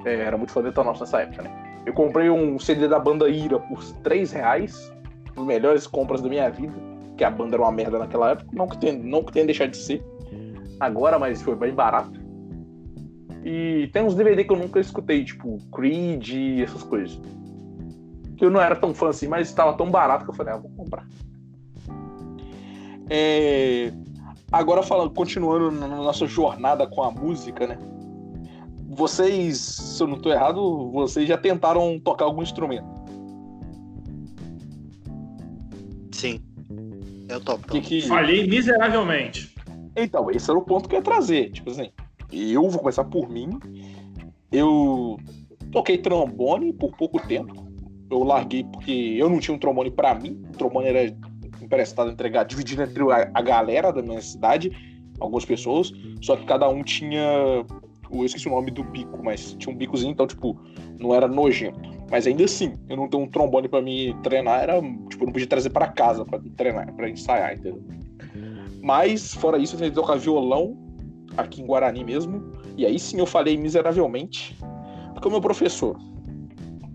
[0.04, 1.50] É, era muito fã do Detonautas nessa época, né?
[1.86, 4.92] Eu comprei um CD da banda Ira por 3 reais.
[5.36, 6.74] As melhores compras da minha vida.
[7.16, 8.48] Que a banda era uma merda naquela época.
[8.52, 10.04] Não que tenha, não que tenha deixado de ser.
[10.78, 12.17] Agora, mas foi bem barato.
[13.44, 17.20] E tem uns DVD que eu nunca escutei, tipo Creed e essas coisas.
[18.36, 20.56] Que eu não era tão fã assim, mas estava tão barato que eu falei, ah,
[20.56, 21.06] vou comprar.
[23.10, 23.92] É...
[24.50, 27.78] Agora falando, continuando na nossa jornada com a música, né?
[28.88, 32.86] Vocês, se eu não estou errado, vocês já tentaram tocar algum instrumento?
[36.12, 36.42] Sim.
[37.28, 37.68] Eu toco.
[37.68, 38.02] Que que...
[38.02, 39.54] Falhei miseravelmente.
[39.94, 41.50] Então, esse era o ponto que eu ia trazer.
[41.50, 41.90] Tipo assim,
[42.32, 43.50] eu vou começar por mim.
[44.50, 45.18] Eu
[45.72, 47.68] toquei trombone por pouco tempo.
[48.10, 50.42] Eu larguei porque eu não tinha um trombone para mim.
[50.48, 51.16] O trombone era
[51.62, 54.70] emprestado, entregado, dividido entre a, galera da minha cidade,
[55.20, 55.92] algumas pessoas.
[56.22, 57.64] Só que cada um tinha.
[58.10, 60.58] Eu esqueci o nome do bico, mas tinha um bicozinho, então, tipo,
[60.98, 61.78] não era nojento.
[62.10, 64.80] Mas ainda assim, eu não tenho um trombone para me treinar, era.
[64.80, 67.82] Tipo, eu não podia trazer para casa para treinar, para ensaiar, entendeu?
[68.82, 70.87] Mas, fora isso, eu tentei tocar violão
[71.38, 72.52] aqui em Guarani mesmo.
[72.76, 74.58] E aí sim eu falei miseravelmente.
[75.12, 75.96] Porque o meu professor,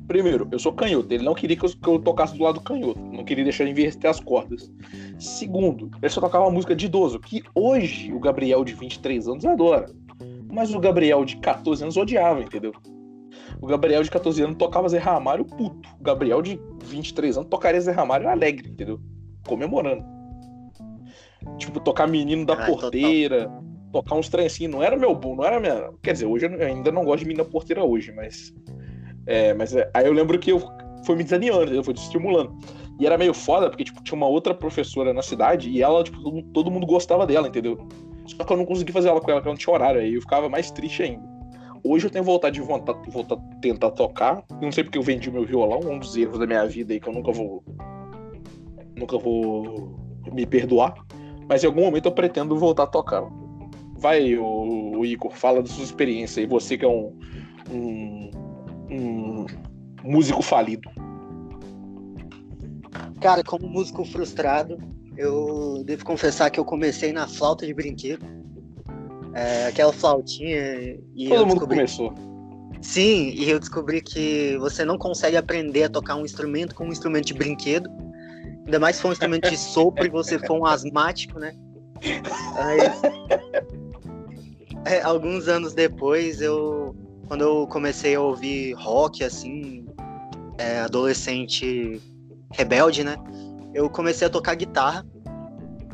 [0.08, 2.99] primeiro, eu sou canhoto, ele não queria que eu, que eu tocasse do lado canhoto,
[2.99, 4.71] não queria deixar eu inverter as cordas.
[5.17, 9.89] Segundo, ele só tocava música de idoso, que hoje o Gabriel de 23 anos adora.
[10.51, 12.73] Mas o Gabriel de 14 anos odiava, entendeu?
[13.60, 15.89] O Gabriel de 14 anos tocava Zé Ramalho puto.
[15.99, 18.99] O Gabriel de 23 anos tocaria Zé Ramalho alegre, entendeu?
[19.47, 20.06] Comemorando.
[21.58, 25.45] Tipo, tocar Menino da Porteira, total tocar uns trem assim, não era meu bom, não
[25.45, 25.91] era minha.
[26.01, 28.53] Quer dizer, hoje eu ainda não gosto de menina porteira hoje, mas.
[29.25, 30.62] É, mas é, aí eu lembro que eu
[31.06, 32.58] foi me desanimando, eu fui estimulando.
[32.99, 36.21] E era meio foda, porque tipo, tinha uma outra professora na cidade e ela, tipo,
[36.21, 37.88] todo, todo mundo gostava dela, entendeu?
[38.25, 40.15] Só que eu não consegui fazer ela com ela, porque eu não tinha horário, aí
[40.15, 41.23] eu ficava mais triste ainda.
[41.84, 44.43] Hoje eu tenho vontade de voltar, voltar tentar tocar.
[44.62, 47.10] Não sei porque eu vendi meu violão, um dos erros da minha vida aí que
[47.10, 47.62] eu nunca vou.
[48.95, 49.93] Nunca vou
[50.32, 50.93] me perdoar.
[51.49, 53.23] Mas em algum momento eu pretendo voltar a tocar.
[54.03, 57.17] Vai, o, o Igor, fala da sua experiência aí, você que é um,
[57.71, 58.31] um,
[58.91, 59.45] um
[60.03, 60.89] músico falido.
[63.21, 64.77] Cara, como músico frustrado,
[65.15, 68.25] eu devo confessar que eu comecei na flauta de brinquedo.
[69.33, 70.99] É, aquela flautinha.
[71.15, 71.77] E Todo mundo descobri...
[71.77, 72.13] começou.
[72.81, 76.91] Sim, e eu descobri que você não consegue aprender a tocar um instrumento com um
[76.91, 77.89] instrumento de brinquedo.
[78.65, 81.55] Ainda mais se for um instrumento de sopro e você for um asmático, né?
[82.59, 82.79] Aí,
[84.85, 86.95] é, alguns anos depois, eu
[87.27, 89.85] quando eu comecei a ouvir rock, assim,
[90.57, 92.01] é, adolescente
[92.51, 93.15] rebelde, né?
[93.73, 95.05] Eu comecei a tocar guitarra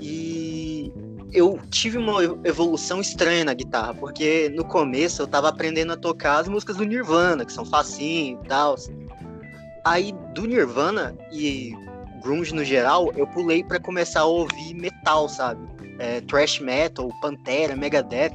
[0.01, 0.91] e
[1.31, 6.39] eu tive uma evolução estranha na guitarra, porque no começo eu tava aprendendo a tocar
[6.39, 8.75] as músicas do Nirvana, que são facinho e tal.
[9.85, 11.73] Aí do Nirvana e
[12.21, 15.61] grunge no geral, eu pulei para começar a ouvir metal, sabe?
[15.99, 18.33] É, thrash metal, Pantera, Megadeth.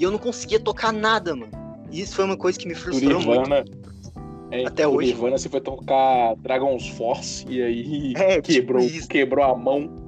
[0.00, 1.52] E eu não conseguia tocar nada, mano.
[1.92, 3.90] E isso foi uma coisa que me frustrou Nirvana, muito.
[4.50, 5.08] É, Até hoje.
[5.08, 10.00] Nirvana você foi tocar Dragon's Force e aí é, quebrou, tipo quebrou a mão.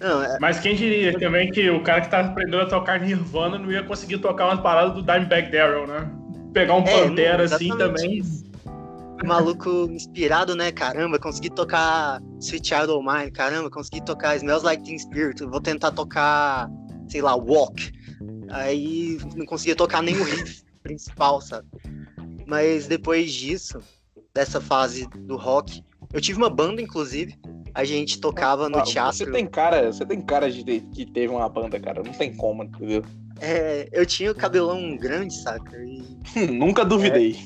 [0.00, 0.38] Não, é...
[0.40, 3.84] Mas quem diria também que o cara que tá aprendendo a tocar Nirvana não ia
[3.84, 6.10] conseguir tocar umas paradas do Dimebag Darrell, né?
[6.52, 8.22] Pegar um é, Pantera assim também.
[9.24, 10.72] Maluco inspirado, né?
[10.72, 13.30] Caramba, consegui tocar Sweet Child O' Mine.
[13.30, 15.42] Caramba, consegui tocar Smells Like Teen Spirit.
[15.44, 16.68] Vou tentar tocar,
[17.08, 17.95] sei lá, Walk.
[18.50, 21.66] Aí não conseguia tocar nem o riff principal, sabe?
[22.46, 23.80] Mas depois disso,
[24.34, 25.82] dessa fase do rock,
[26.12, 27.34] eu tive uma banda, inclusive.
[27.74, 29.18] A gente tocava no Ah, teatro.
[29.18, 32.02] Você tem cara, você tem cara de que teve uma banda, cara.
[32.02, 33.02] Não tem como, entendeu?
[33.38, 35.76] É, eu tinha o cabelão grande, saca?
[35.76, 37.36] E Nunca duvidei.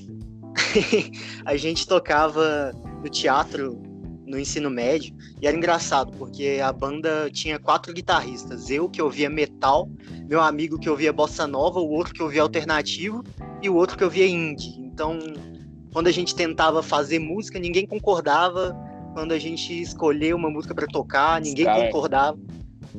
[1.44, 3.82] a gente tocava no teatro
[4.30, 9.28] no ensino médio e era engraçado porque a banda tinha quatro guitarristas, eu que ouvia
[9.28, 9.88] metal,
[10.28, 13.24] meu amigo que ouvia bossa nova, o outro que ouvia alternativo
[13.60, 14.76] e o outro que ouvia indie.
[14.78, 15.18] Então,
[15.92, 18.76] quando a gente tentava fazer música, ninguém concordava.
[19.12, 22.38] Quando a gente escolheu uma música pra tocar, ninguém cara- concordava.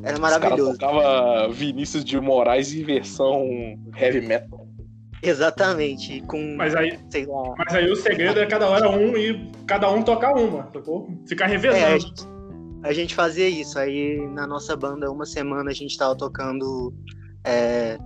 [0.04, 0.78] Era Os maravilhoso.
[0.78, 3.46] tocava Vinícius de Moraes em versão
[3.98, 4.68] heavy metal.
[5.24, 9.52] Exatamente, com Mas aí, sei lá, mas aí o segredo é cada hora um e
[9.68, 11.10] cada um tocar uma, sacou?
[11.28, 12.00] Ficar É, a revezando.
[12.00, 12.24] gente,
[12.84, 13.78] a gente fazia isso.
[13.78, 16.94] Aí na nossa banda, uma semana a gente tava tocando.
[17.46, 17.98] é,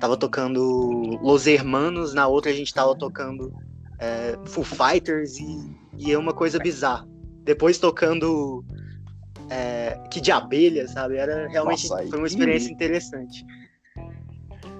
[0.00, 3.52] tava tocando Los Hermanos, na outra a gente tava tocando
[3.98, 7.06] é, Foo Fighters e, e é uma coisa bizarra.
[7.44, 8.64] Depois tocando
[9.50, 11.16] é, Que de Abelha, sabe?
[11.16, 13.44] Era realmente Nossa, foi uma experiência interessante.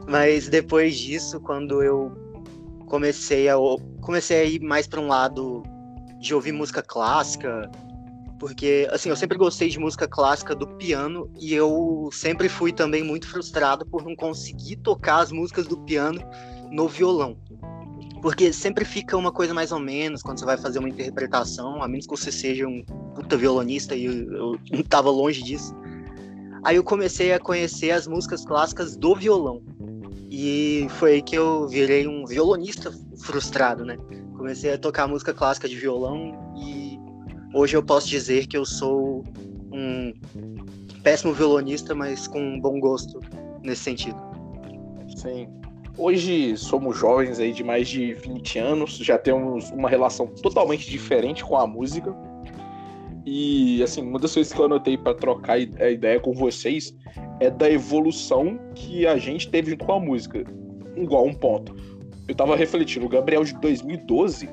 [0.08, 2.12] Mas depois disso, quando eu
[2.86, 3.56] comecei a
[4.00, 5.64] comecei a ir mais para um lado
[6.20, 7.70] de ouvir música clássica,
[8.38, 13.02] porque assim, eu sempre gostei de música clássica do piano e eu sempre fui também
[13.02, 16.20] muito frustrado por não conseguir tocar as músicas do piano
[16.70, 17.36] no violão.
[18.22, 21.88] Porque sempre fica uma coisa mais ou menos quando você vai fazer uma interpretação, a
[21.88, 22.82] menos que você seja um
[23.14, 25.74] puta violonista e eu, eu tava longe disso.
[26.64, 29.62] Aí eu comecei a conhecer as músicas clássicas do violão.
[30.38, 33.96] E foi aí que eu virei um violonista frustrado, né?
[34.36, 36.98] Comecei a tocar música clássica de violão e
[37.54, 39.24] hoje eu posso dizer que eu sou
[39.72, 40.12] um
[41.02, 43.18] péssimo violonista, mas com um bom gosto
[43.62, 44.18] nesse sentido.
[45.16, 45.48] Sim.
[45.96, 51.42] Hoje somos jovens aí de mais de 20 anos, já temos uma relação totalmente diferente
[51.42, 52.14] com a música.
[53.24, 56.94] E assim, uma das coisas que eu anotei para trocar a ideia com vocês
[57.40, 60.44] é da evolução que a gente teve junto com a música.
[60.96, 61.76] Igual um ponto.
[62.26, 64.48] Eu tava refletindo, o Gabriel de 2012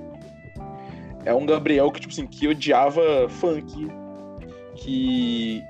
[1.25, 3.87] é um Gabriel que, tipo assim, que odiava funk,
[4.75, 5.63] que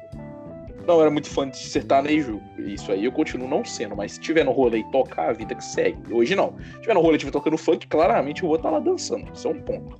[0.87, 2.41] não era muito fã de sertanejo.
[2.57, 5.55] Isso aí eu continuo não sendo, mas se tiver no rolê e tocar, a vida
[5.55, 6.13] que segue.
[6.13, 6.55] Hoje não.
[6.75, 9.31] Se tiver no rolê e estiver tocando funk, claramente eu vou estar lá dançando.
[9.33, 9.97] Isso é um ponto.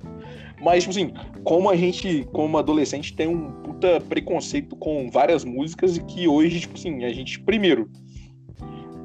[0.60, 5.96] Mas, tipo assim, como a gente, como adolescente, tem um puta preconceito com várias músicas
[5.96, 7.90] e que hoje, tipo assim, a gente, primeiro,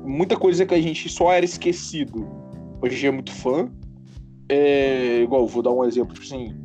[0.05, 2.27] muita coisa que a gente só era esquecido.
[2.81, 3.69] Hoje é muito fã.
[4.47, 6.55] É, igual, vou dar um exemplo, tipo assim,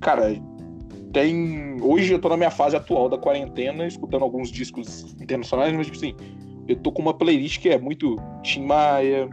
[0.00, 0.34] cara,
[1.12, 1.76] tem.
[1.80, 5.96] Hoje eu tô na minha fase atual da quarentena, escutando alguns discos internacionais, mas, tipo
[5.96, 6.14] assim,
[6.66, 9.28] eu tô com uma playlist que é muito Tim Maia,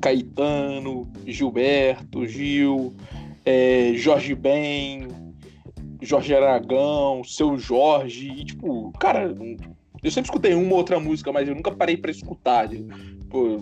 [0.00, 2.94] Caetano, Gilberto, Gil,
[3.44, 5.08] é, Jorge Ben,
[6.02, 9.34] Jorge Aragão, Seu Jorge, e, tipo, cara,
[10.02, 13.60] eu sempre escutei uma ou outra música, mas eu nunca parei pra escutar, tipo,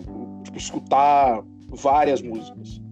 [0.54, 2.83] escutar várias músicas.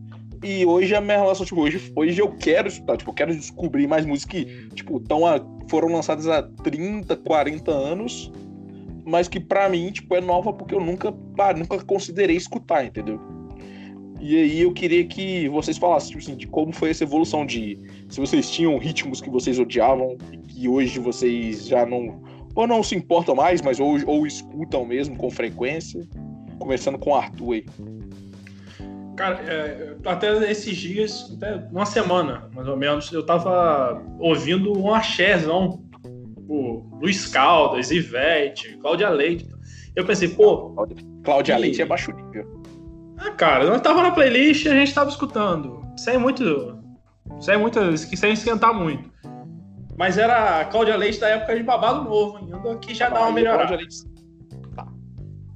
[0.42, 3.86] E hoje a minha relação, tipo, hoje, hoje eu quero escutar, tipo, eu quero descobrir
[3.86, 8.32] mais músicas que, tipo, tão a- foram lançadas há 30, 40 anos,
[9.04, 13.20] mas que pra mim, tipo, é nova porque eu nunca, pá, nunca considerei escutar, entendeu?
[14.20, 17.78] E aí eu queria que vocês falassem, tipo assim, de como foi essa evolução de
[18.08, 22.20] se vocês tinham ritmos que vocês odiavam e que hoje vocês já não
[22.54, 26.06] ou não se importam mais, mas ou, ou escutam mesmo com frequência.
[26.58, 27.64] Começando com o Arthur aí.
[29.16, 34.94] Cara, é, até esses dias, até uma semana, mais ou menos, eu tava ouvindo um
[34.94, 35.82] axézão.
[36.48, 39.48] O Luiz Caldas, Ivete, Cláudia Leite.
[39.96, 40.74] Eu pensei, pô,
[41.24, 42.62] Cláudia E- Leite é baixo nível.
[43.18, 45.82] ah, cara, nós tava na playlist e a gente tava escutando.
[45.96, 46.78] Sem muito.
[47.40, 47.96] Sem muito.
[47.96, 49.10] Sem esquentar muito.
[49.96, 53.32] Mas era a Cláudia Leite da época de babado novo ainda, que já dá uma
[53.32, 53.76] melhorada.
[53.76, 54.04] Leite-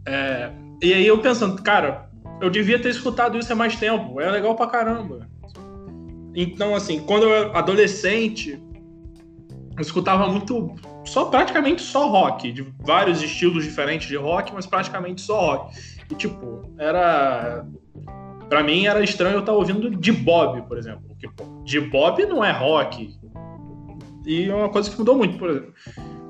[0.07, 0.51] É,
[0.83, 2.09] e aí eu pensando, cara,
[2.40, 4.20] eu devia ter escutado isso há mais tempo.
[4.20, 5.29] É legal pra caramba.
[6.35, 8.62] Então, assim, quando eu era adolescente,
[9.77, 10.75] eu escutava muito.
[11.05, 15.79] Só praticamente só rock, de vários estilos diferentes de rock, mas praticamente só rock.
[16.11, 17.66] E tipo, era.
[18.49, 21.03] Pra mim era estranho eu estar ouvindo de Bob, por exemplo.
[21.09, 21.29] Porque,
[21.64, 23.16] de Bob não é rock.
[24.27, 25.72] E é uma coisa que mudou muito, por exemplo.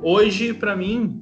[0.03, 1.21] Hoje, pra mim,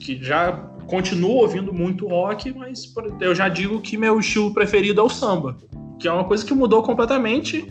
[0.00, 5.04] que já continuo ouvindo muito rock, mas eu já digo que meu estilo preferido é
[5.04, 5.56] o samba.
[5.98, 7.64] Que é uma coisa que mudou completamente,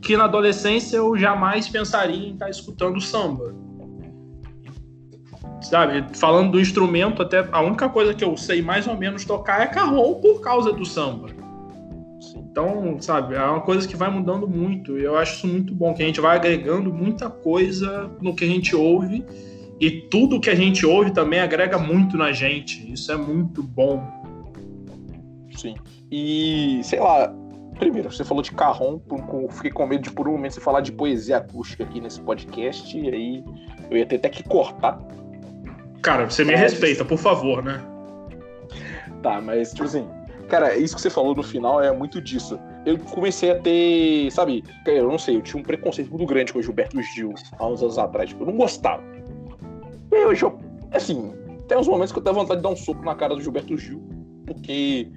[0.00, 3.52] que na adolescência eu jamais pensaria em estar escutando samba.
[5.60, 9.60] sabe, falando do instrumento, até a única coisa que eu sei mais ou menos tocar
[9.60, 11.28] é carrom por causa do samba.
[12.36, 14.98] Então, sabe, é uma coisa que vai mudando muito.
[14.98, 18.44] E eu acho isso muito bom, que a gente vai agregando muita coisa no que
[18.44, 19.24] a gente ouve.
[19.80, 22.92] E tudo que a gente ouve também agrega muito na gente.
[22.92, 24.04] Isso é muito bom.
[25.56, 25.74] Sim.
[26.10, 27.32] E, sei lá,
[27.78, 29.00] primeiro, você falou de carrom,
[29.50, 32.96] fiquei com medo de por um momento você falar de poesia acústica aqui nesse podcast,
[32.96, 33.44] e aí
[33.90, 35.00] eu ia ter até que cortar.
[36.02, 36.60] Cara, você me mas...
[36.60, 37.82] respeita, por favor, né?
[39.22, 40.06] Tá, mas, tipo assim,
[40.50, 42.58] Cara, isso que você falou no final é muito disso.
[42.84, 46.58] Eu comecei a ter, sabe, eu não sei, eu tinha um preconceito muito grande com
[46.58, 48.30] o Gilberto Gil há uns anos atrás.
[48.30, 49.00] Tipo, eu não gostava.
[50.12, 50.58] E hoje eu,
[50.92, 51.32] assim,
[51.68, 53.76] tem uns momentos que eu tenho vontade de dar um soco na cara do Gilberto
[53.76, 54.02] Gil,
[54.46, 55.08] porque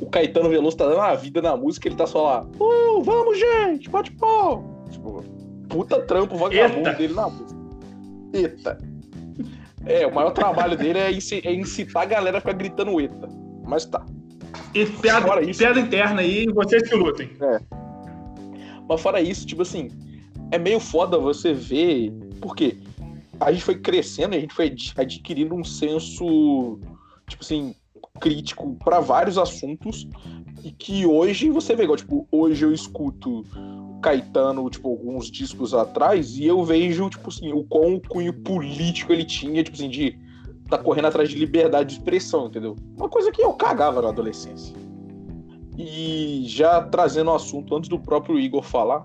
[0.00, 3.38] o Caetano Veloso tá dando a vida na música, ele tá só lá, uh, vamos,
[3.38, 4.84] gente, bate pau.
[4.90, 5.24] Tipo,
[5.68, 7.60] puta trampo vagabundo dele na música.
[8.32, 8.78] Eita.
[9.86, 13.28] É, o maior trabalho dele é, é incitar a galera a ficar gritando eita.
[13.66, 14.04] Mas tá.
[14.74, 17.30] E piada, isso, piada interna aí, vocês que lutem.
[17.40, 17.60] É.
[18.88, 19.88] Mas fora isso, tipo assim,
[20.50, 22.12] é meio foda você ver.
[22.40, 22.76] Porque
[23.40, 26.78] a gente foi crescendo, a gente foi adquirindo um senso,
[27.26, 27.74] tipo assim,
[28.20, 30.06] crítico para vários assuntos.
[30.62, 33.44] E que hoje você vê, igual, tipo, hoje eu escuto
[34.02, 39.24] Caetano, tipo, alguns discos atrás, e eu vejo, tipo assim, o quão cunho político ele
[39.24, 40.18] tinha, tipo assim, de
[40.68, 42.76] tá correndo atrás de liberdade de expressão, entendeu?
[42.96, 44.74] Uma coisa que eu cagava na adolescência.
[45.76, 49.04] E já trazendo o assunto antes do próprio Igor falar.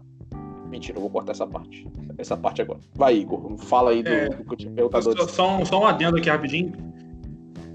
[0.69, 1.87] Mentira, eu vou cortar essa parte.
[2.17, 2.79] Essa parte agora.
[2.95, 5.29] Vai, Igor, fala aí do, é, do que eu tinha perguntado.
[5.29, 6.73] Só, um, só um adendo aqui rapidinho.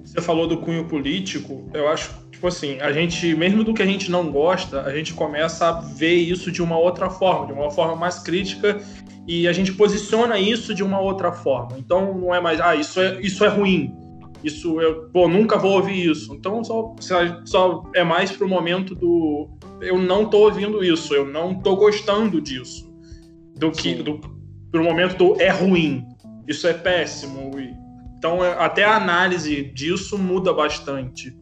[0.04, 3.86] Você falou do cunho político, eu acho, tipo assim, a gente, mesmo do que a
[3.86, 7.70] gente não gosta, a gente começa a ver isso de uma outra forma, de uma
[7.70, 8.80] forma mais crítica
[9.26, 11.78] e a gente posiciona isso de uma outra forma.
[11.78, 13.94] Então não é mais, ah, isso é, isso é ruim.
[14.42, 16.34] Isso eu, pô, nunca vou ouvir isso.
[16.34, 16.96] Então só,
[17.44, 19.48] só é mais pro momento do
[19.80, 22.90] eu não tô ouvindo isso, eu não tô gostando disso.
[23.56, 24.20] Do que do,
[24.70, 26.06] pro momento do é ruim.
[26.46, 27.50] Isso é péssimo.
[28.16, 31.36] Então é, até a análise disso muda bastante.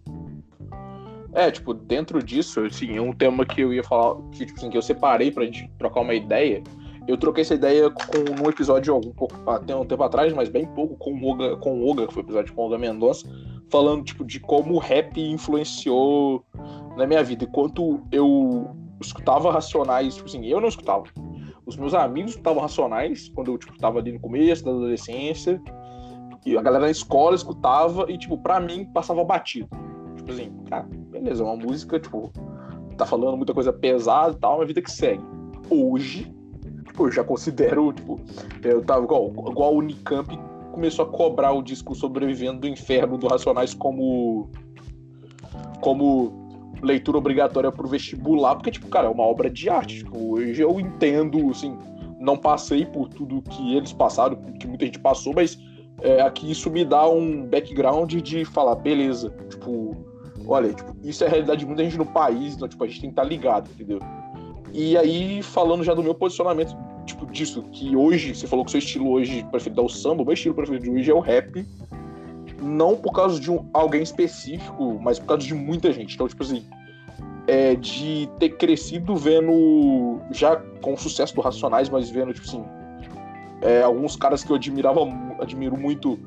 [1.32, 4.76] É, tipo, dentro disso, assim, um tema que eu ia falar, que, tipo, assim, que
[4.76, 6.62] eu separei pra gente trocar uma ideia,
[7.06, 10.66] eu troquei essa ideia com, num episódio um pouco até um tempo atrás, mas bem
[10.66, 13.26] pouco, com o Oga, com o Oga, que foi o episódio com o Oga Mendonça,
[13.70, 16.44] falando tipo, de como o rap influenciou
[16.98, 17.44] na minha vida.
[17.44, 21.04] Enquanto eu escutava Racionais, tipo assim, eu não escutava.
[21.64, 25.60] Os meus amigos escutavam Racionais, quando eu tipo, tava ali no começo da adolescência.
[26.44, 29.68] E a galera na escola escutava e, tipo, pra mim passava batido.
[30.16, 32.32] Tipo assim, cara, beleza, é uma música, tipo,
[32.96, 35.22] tá falando muita coisa pesada e tal, uma vida que segue.
[35.70, 36.32] Hoje,
[36.86, 38.20] tipo, eu já considero, tipo,
[38.62, 40.38] eu tava igual, igual a Unicamp
[40.72, 44.48] começou a cobrar o disco Sobrevivendo do Inferno do Racionais como
[45.80, 46.47] como
[46.82, 49.98] leitura obrigatória pro vestibular, porque, tipo, cara, é uma obra de arte.
[49.98, 51.76] Tipo, hoje eu entendo, assim,
[52.18, 55.58] não passei por tudo que eles passaram, que muita gente passou, mas
[56.00, 59.96] é, aqui isso me dá um background de falar, beleza, tipo,
[60.46, 63.00] olha, tipo, isso é a realidade de muita gente no país, então, tipo, a gente
[63.00, 63.98] tem que estar tá ligado, entendeu?
[64.72, 68.78] E aí, falando já do meu posicionamento, tipo, disso, que hoje, você falou que seu
[68.78, 71.66] estilo hoje preferido é o samba, o meu estilo preferido hoje é o rap.
[72.60, 76.14] Não por causa de um, alguém específico, mas por causa de muita gente.
[76.14, 76.64] Então, tipo assim,
[77.46, 82.64] é de ter crescido vendo, já com o sucesso do Racionais, mas vendo, tipo assim,
[83.62, 85.00] é, alguns caras que eu admirava,
[85.40, 86.18] admiro muito,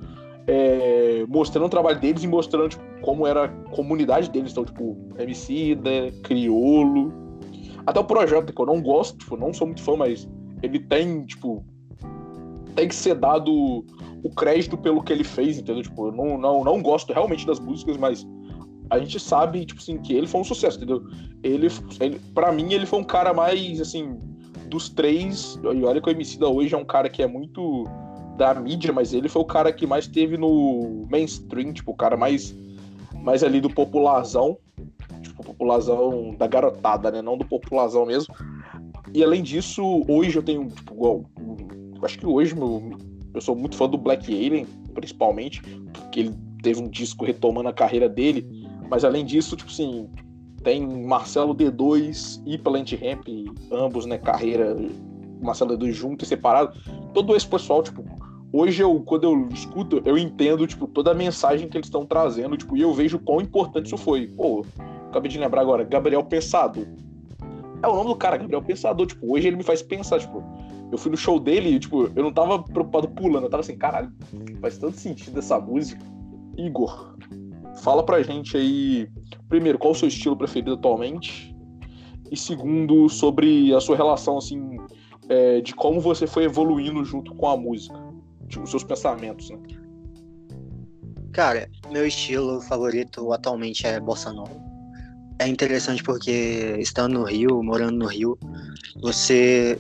[0.48, 4.52] é, mostrando o trabalho deles e mostrando tipo, como era a comunidade deles.
[4.52, 7.14] Então, tipo, MC, né, Criolo,
[7.86, 10.28] até o projeto, que eu não gosto, tipo, não sou muito fã, mas
[10.62, 11.64] ele tem, tipo,
[12.76, 13.86] tem que ser dado
[14.24, 15.84] o crédito pelo que ele fez, entendeu?
[15.84, 18.26] Tipo, eu não, não, não gosto realmente das músicas, mas
[18.90, 21.02] a gente sabe, tipo assim, que ele foi um sucesso, entendeu?
[21.42, 21.68] Ele,
[22.00, 24.18] ele para mim, ele foi um cara mais, assim,
[24.68, 27.86] dos três, e olha que o MC da hoje é um cara que é muito
[28.38, 32.18] da mídia, mas ele foi o cara que mais teve no mainstream, tipo, o cara
[32.18, 32.56] mais,
[33.24, 34.58] mais ali do popularzão,
[35.22, 37.22] tipo, população da garotada, né?
[37.22, 38.34] Não do população mesmo.
[39.14, 41.26] E além disso, hoje eu tenho, tipo, igual,
[42.04, 42.82] acho que hoje meu,
[43.34, 45.62] eu sou muito fã do Black Alien, principalmente,
[45.94, 48.68] porque ele teve um disco retomando a carreira dele.
[48.90, 50.10] Mas além disso, tipo assim,
[50.64, 53.28] tem Marcelo D2 e Plant Ramp,
[53.72, 54.76] ambos, né, carreira,
[55.42, 56.78] Marcelo D2 junto e separado.
[57.14, 58.04] Todo esse pessoal, tipo,
[58.52, 62.58] hoje eu, quando eu escuto, eu entendo, tipo, toda a mensagem que eles estão trazendo,
[62.58, 64.28] tipo, e eu vejo quão importante isso foi.
[64.28, 64.66] Pô,
[65.10, 66.86] acabei de lembrar agora, Gabriel Pensador.
[67.84, 69.08] É o nome do cara, Gabriel Pensador.
[69.08, 70.44] Tipo, hoje ele me faz pensar, tipo,
[70.92, 73.78] Eu fui no show dele e, tipo, eu não tava preocupado pulando, eu tava assim,
[73.78, 74.12] caralho,
[74.60, 76.06] faz tanto sentido essa música.
[76.58, 77.16] Igor,
[77.82, 79.08] fala pra gente aí,
[79.48, 81.56] primeiro, qual o seu estilo preferido atualmente?
[82.30, 84.78] E segundo, sobre a sua relação, assim,
[85.30, 87.98] é, de como você foi evoluindo junto com a música.
[88.50, 89.58] Tipo, os seus pensamentos, né?
[91.32, 94.52] Cara, meu estilo favorito atualmente é bossa nova.
[95.40, 98.38] É interessante porque estando no Rio, morando no Rio,
[99.02, 99.80] você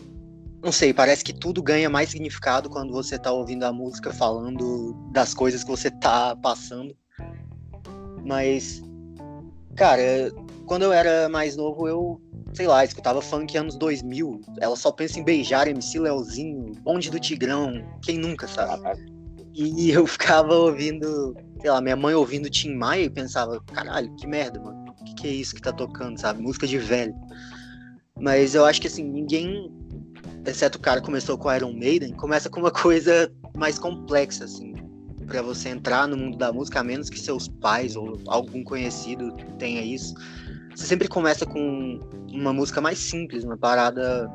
[0.63, 4.93] não sei, parece que tudo ganha mais significado quando você tá ouvindo a música falando
[5.11, 6.95] das coisas que você tá passando.
[8.23, 8.81] Mas
[9.75, 10.31] cara,
[10.65, 12.21] quando eu era mais novo, eu
[12.53, 14.41] sei lá, escutava funk anos 2000.
[14.59, 18.83] Ela só pensa em beijar MC Leozinho, Bonde do Tigrão, quem nunca, sabe?
[19.53, 24.27] E eu ficava ouvindo, sei lá, minha mãe ouvindo Tim Maia e pensava, caralho, que
[24.27, 24.85] merda, mano.
[24.99, 26.41] O que, que é isso que tá tocando, sabe?
[26.41, 27.13] Música de velho.
[28.19, 29.71] Mas eu acho que assim, ninguém,
[30.45, 34.73] exceto o cara começou com Iron Maiden, começa com uma coisa mais complexa, assim.
[35.27, 39.31] para você entrar no mundo da música, a menos que seus pais ou algum conhecido
[39.57, 40.13] tenha isso.
[40.75, 41.99] Você sempre começa com
[42.31, 44.29] uma música mais simples, uma parada,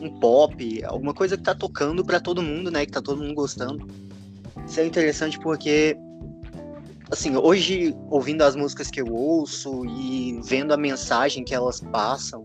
[0.00, 2.86] um pop, alguma coisa que tá tocando para todo mundo, né?
[2.86, 3.86] Que tá todo mundo gostando.
[4.66, 5.96] Isso é interessante porque,
[7.10, 12.44] assim, hoje, ouvindo as músicas que eu ouço e vendo a mensagem que elas passam,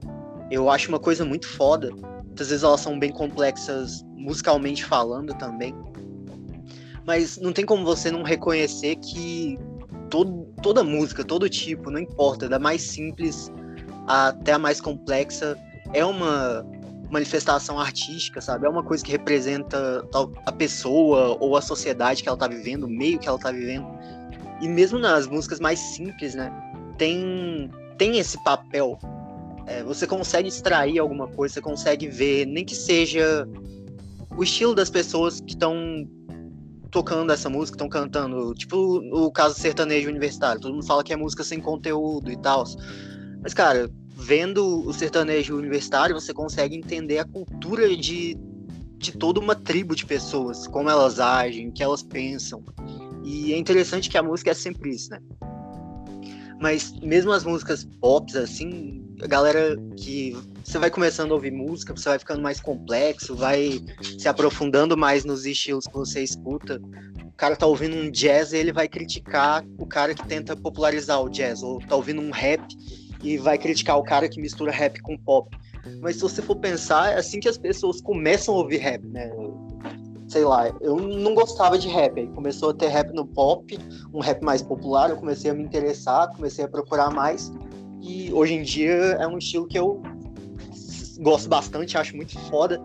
[0.50, 1.92] eu acho uma coisa muito foda.
[1.92, 5.74] Muitas vezes elas são bem complexas musicalmente falando também.
[7.06, 9.58] Mas não tem como você não reconhecer que
[10.10, 13.52] todo, toda música, todo tipo, não importa, da mais simples
[14.08, 15.58] até a mais complexa,
[15.94, 16.66] é uma
[17.10, 18.66] manifestação artística, sabe?
[18.66, 20.08] É uma coisa que representa
[20.46, 23.88] a pessoa ou a sociedade que ela tá vivendo, o meio que ela tá vivendo.
[24.62, 26.52] E mesmo nas músicas mais simples, né?
[26.98, 28.98] Tem, tem esse papel.
[29.68, 33.48] É, você consegue extrair alguma coisa, você consegue ver, nem que seja
[34.38, 36.08] o estilo das pessoas que estão
[36.92, 38.54] tocando essa música, estão cantando.
[38.54, 40.62] Tipo o caso sertanejo universitário.
[40.62, 42.64] Todo mundo fala que é música sem conteúdo e tal.
[43.42, 48.38] Mas, cara, vendo o sertanejo universitário, você consegue entender a cultura de,
[48.98, 52.64] de toda uma tribo de pessoas, como elas agem, o que elas pensam.
[53.24, 55.20] E é interessante que a música é sempre isso, né?
[56.62, 61.96] Mas mesmo as músicas pop, assim, a galera que você vai começando a ouvir música,
[61.96, 63.82] você vai ficando mais complexo, vai
[64.18, 66.82] se aprofundando mais nos estilos que você escuta.
[67.24, 71.22] O cara tá ouvindo um jazz e ele vai criticar o cara que tenta popularizar
[71.22, 72.62] o jazz, ou tá ouvindo um rap
[73.24, 75.56] e vai criticar o cara que mistura rap com pop.
[76.02, 79.32] Mas se você for pensar, é assim que as pessoas começam a ouvir rap, né?
[80.28, 83.78] Sei lá, eu não gostava de rap, aí começou a ter rap no pop,
[84.12, 87.52] um rap mais popular, eu comecei a me interessar, comecei a procurar mais,
[88.06, 90.02] e hoje em dia é um estilo que eu
[91.20, 92.80] gosto bastante, acho muito foda,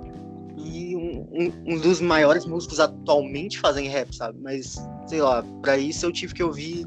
[0.57, 4.39] e um, um, um dos maiores músicos atualmente fazem rap, sabe?
[4.41, 6.87] Mas, sei lá, para isso eu tive que ouvir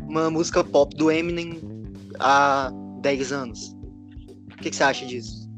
[0.00, 1.60] uma música pop do Eminem
[2.18, 2.70] há
[3.00, 3.76] 10 anos.
[4.52, 5.48] O que, que você acha disso?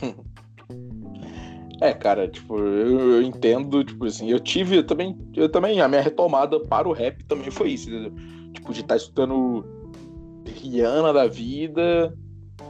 [1.80, 5.88] É, cara, tipo, eu, eu, entendo, tipo assim, eu tive eu também, eu também, a
[5.88, 8.12] minha retomada para o rap também foi isso, entendeu?
[8.54, 9.66] Tipo, de estar tá escutando
[10.46, 12.16] Rihanna da vida,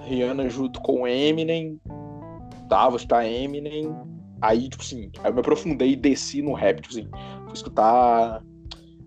[0.02, 1.80] Rihanna junto com Eminem,
[2.68, 3.94] tava estar Eminem,
[4.40, 7.08] aí, tipo assim, aí eu me aprofundei e desci no rap, tipo assim,
[7.44, 8.42] fui escutar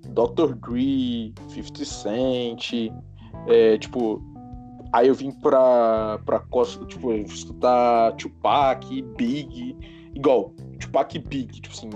[0.10, 0.56] Dr.
[0.56, 2.74] Dre, 50 Cent,
[3.48, 4.22] é, tipo,
[4.92, 9.76] aí eu vim pra, pra costa, tipo, escutar Tupac, Big,
[10.16, 11.90] igual, Tupac e Big, tipo assim,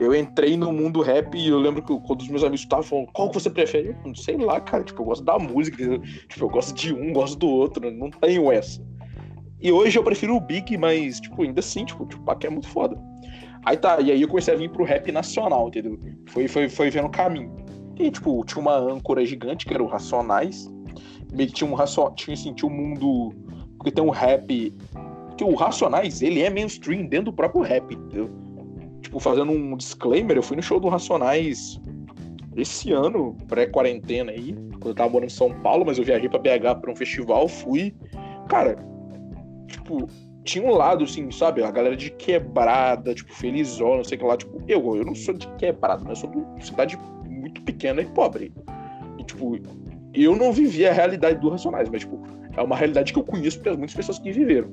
[0.00, 3.08] eu entrei no mundo rap e eu lembro que quando os meus amigos estavam falando,
[3.12, 3.94] qual que você prefere?
[4.02, 5.76] Eu sei lá, cara, tipo, eu gosto da música,
[6.26, 8.82] tipo, eu gosto de um, gosto do outro, não tenho essa.
[9.60, 12.66] E hoje eu prefiro o Big, mas, tipo, ainda assim, tipo, o Tupac é muito
[12.66, 12.98] foda.
[13.66, 16.00] Aí tá, e aí eu comecei a vir pro rap nacional, entendeu?
[16.30, 17.54] Foi, foi, foi vendo o caminho.
[17.98, 20.72] E, tipo, tinha uma âncora gigante, que era o Racionais.
[21.30, 22.10] Meio que tinha um racio...
[22.16, 23.34] tinha, assim, tinha um mundo.
[23.76, 24.74] Porque tem um rap.
[25.28, 28.30] Porque o Racionais, ele é mainstream dentro do próprio rap, entendeu?
[29.00, 31.80] Tipo, fazendo um disclaimer, eu fui no show do Racionais
[32.56, 36.38] esse ano, pré-quarentena aí, quando eu tava morando em São Paulo, mas eu viajei pra
[36.38, 37.94] BH pra um festival, fui.
[38.48, 38.76] Cara,
[39.66, 40.08] tipo,
[40.44, 41.62] tinha um lado, assim, sabe?
[41.62, 44.36] A galera de quebrada, tipo, felizona, não sei o que lá.
[44.36, 46.98] Tipo, eu, eu não sou de quebrada, mas sou de cidade
[47.28, 48.52] muito pequena e pobre.
[49.18, 49.58] E, tipo,
[50.12, 52.20] eu não vivi a realidade do Racionais, mas, tipo,
[52.56, 54.68] é uma realidade que eu conheço porque muitas pessoas que viveram.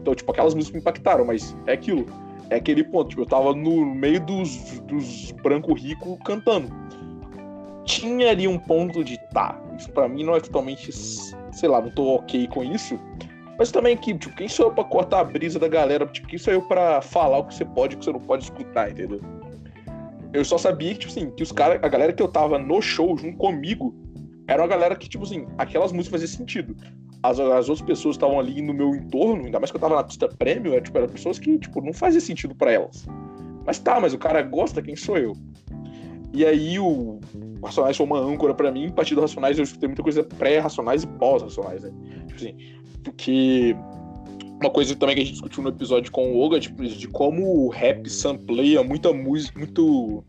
[0.00, 2.06] Então, tipo, aquelas músicas me impactaram, mas é aquilo.
[2.50, 3.10] É aquele ponto.
[3.10, 6.68] Tipo, eu tava no meio dos, dos branco rico cantando.
[7.84, 11.90] Tinha ali um ponto de, tá, isso pra mim não é totalmente, sei lá, não
[11.90, 12.98] tô ok com isso,
[13.58, 16.06] Mas também que, tipo, quem sou eu pra cortar a brisa da galera?
[16.06, 18.20] Tipo, quem sou eu pra falar o que você pode e o que você não
[18.20, 19.20] pode escutar, entendeu?
[20.32, 22.80] Eu só sabia que, tipo assim, que os caras, a galera que eu tava no
[22.80, 23.94] show junto comigo,
[24.46, 26.76] era uma galera que, tipo assim, aquelas músicas faziam sentido.
[27.22, 30.04] As, as outras pessoas estavam ali no meu entorno, ainda mais que eu tava na
[30.04, 33.06] pista prêmio, era, tipo, eram pessoas que, tipo, não fazia sentido para elas.
[33.64, 35.34] Mas tá, mas o cara gosta, quem sou eu?
[36.32, 37.20] E aí o
[37.62, 41.04] Racionais foi uma âncora para mim, a partir do Racionais eu escutei muita coisa pré-racionais
[41.04, 41.92] e pós-racionais, né?
[42.26, 42.56] Tipo assim,
[43.04, 43.76] porque
[44.60, 47.66] uma coisa também que a gente discutiu no episódio com o Oga, tipo, de como
[47.66, 50.24] o rap sampleia muita música, muito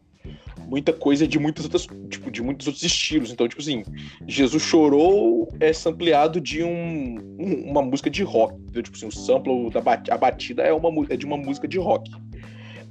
[0.73, 3.31] muita coisa de muitas outras, tipo, de muitos outros estilos.
[3.31, 3.83] Então, tipo assim,
[4.27, 8.55] Jesus chorou é sampleado de um, um uma música de rock.
[8.71, 11.67] Então, tipo assim, o sample da bat a batida é uma é de uma música
[11.67, 12.09] de rock.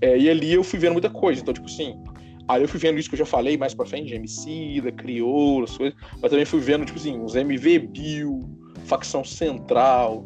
[0.01, 1.43] É, e ali eu fui vendo muita coisa.
[1.43, 2.01] Então, tipo assim,
[2.47, 5.64] aí eu fui vendo isso que eu já falei mais pra frente, MC, da Crioulo,
[5.64, 8.49] as coisas, mas também fui vendo, tipo assim, os MV Bill,
[8.85, 10.24] Facção Central,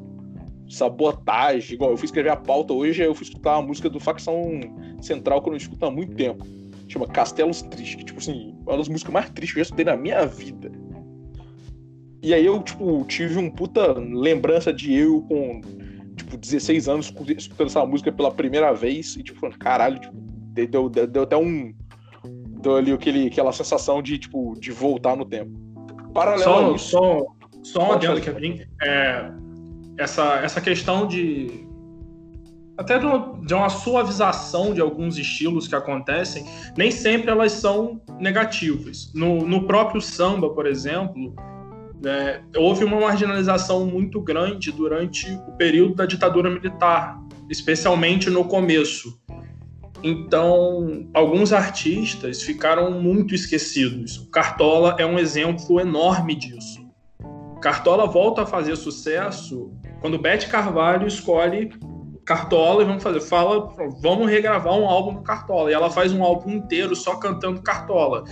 [0.68, 1.72] Sabotagem.
[1.72, 4.60] Igual eu fui escrever a pauta hoje, eu fui escutar a música do Facção
[5.00, 6.44] Central que eu não escuto há muito tempo.
[6.88, 9.84] Chama Castelos Tristes, que, tipo assim, uma das músicas mais tristes que eu já escutei
[9.84, 10.70] na minha vida.
[12.22, 15.60] E aí eu, tipo, tive um puta lembrança de eu com,
[16.16, 20.14] tipo, 16 anos escutando essa música pela primeira vez e, tipo, caralho, tipo,
[20.66, 21.74] deu, deu, deu até um.
[22.60, 25.52] Deu ali aquele, aquela sensação de, tipo, de voltar no tempo.
[26.12, 26.90] Paralelo só, a isso.
[26.90, 27.26] Só,
[27.62, 28.62] só um adendo, Kevin.
[28.82, 29.30] É,
[29.98, 31.65] essa, essa questão de.
[32.78, 36.44] Até de uma suavização de alguns estilos que acontecem,
[36.76, 39.10] nem sempre elas são negativas.
[39.14, 41.34] No, no próprio samba, por exemplo,
[42.02, 47.18] né, houve uma marginalização muito grande durante o período da ditadura militar,
[47.48, 49.18] especialmente no começo.
[50.02, 54.28] Então, alguns artistas ficaram muito esquecidos.
[54.30, 56.86] Cartola é um exemplo enorme disso.
[57.62, 61.70] Cartola volta a fazer sucesso quando Beth Carvalho escolhe
[62.26, 65.70] Cartola e vamos fazer, fala, vamos regravar um álbum do Cartola.
[65.70, 68.24] E ela faz um álbum inteiro só cantando Cartola.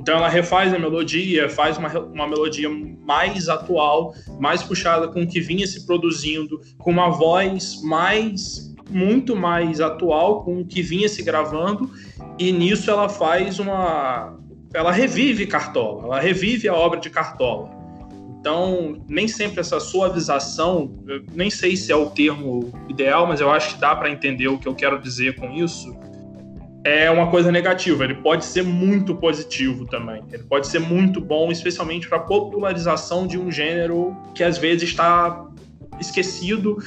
[0.00, 2.68] Então ela refaz a melodia, faz uma, uma melodia
[3.06, 9.36] mais atual, mais puxada com o que vinha se produzindo, com uma voz mais muito
[9.36, 11.90] mais atual com o que vinha se gravando
[12.38, 14.36] e nisso ela faz uma
[14.74, 17.81] ela revive Cartola, ela revive a obra de Cartola.
[18.42, 20.92] Então, nem sempre essa suavização,
[21.32, 24.58] nem sei se é o termo ideal, mas eu acho que dá para entender o
[24.58, 25.96] que eu quero dizer com isso.
[26.82, 30.24] É uma coisa negativa, ele pode ser muito positivo também.
[30.32, 35.46] Ele pode ser muito bom, especialmente para popularização de um gênero que às vezes está
[36.00, 36.78] esquecido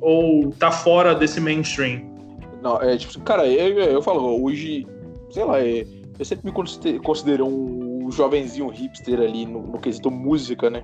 [0.00, 2.02] ou tá fora desse mainstream?
[2.60, 4.84] Não, é tipo, cara, eu, eu falo, hoje,
[5.30, 5.86] sei lá, é,
[6.18, 7.85] eu sempre me considero um
[8.16, 10.82] jovenzinho hipster ali no, no quesito música, né?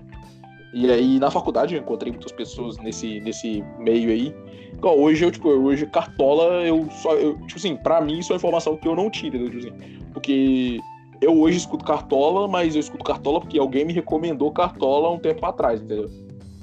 [0.73, 4.35] E aí na faculdade eu encontrei muitas pessoas nesse, nesse meio aí.
[4.73, 7.15] Igual hoje eu, tipo, hoje cartola, eu só.
[7.15, 9.51] Eu, tipo assim, pra mim isso é informação que eu não tinha, entendeu?
[9.51, 10.81] Tipo assim, porque
[11.21, 15.45] eu hoje escuto cartola, mas eu escuto cartola porque alguém me recomendou cartola um tempo
[15.45, 16.09] atrás, entendeu?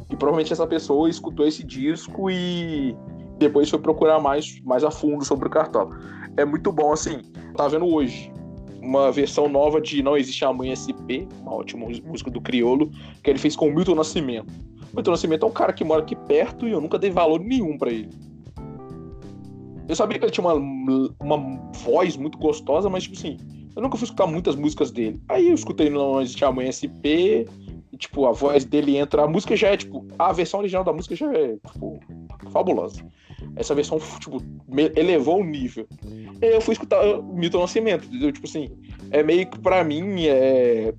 [0.09, 2.95] E provavelmente essa pessoa escutou esse disco e
[3.37, 5.97] depois foi procurar mais, mais a fundo sobre o Cartola.
[6.35, 7.21] É muito bom, assim.
[7.55, 8.31] Tá vendo hoje
[8.81, 12.89] uma versão nova de Não Existe Amanhã SP, uma ótima música do Criolo,
[13.23, 14.51] que ele fez com o Milton Nascimento.
[14.91, 17.39] O Milton Nascimento é um cara que mora aqui perto e eu nunca dei valor
[17.39, 18.09] nenhum para ele.
[19.87, 23.37] Eu sabia que ele tinha uma, uma voz muito gostosa, mas, tipo assim,
[23.75, 25.19] eu nunca fui escutar muitas músicas dele.
[25.27, 27.49] Aí eu escutei Não Existe Amanhã SP,
[27.97, 29.23] tipo, a voz dele entra.
[29.23, 31.99] A música já é, tipo, a versão original da música já é, tipo,
[32.51, 33.03] fabulosa.
[33.55, 34.41] Essa versão, tipo,
[34.95, 35.87] elevou o nível.
[36.41, 38.31] Eu fui escutar o Milton Nascimento, entendeu?
[38.31, 38.69] Tipo assim,
[39.11, 40.93] é meio que pra mim, é,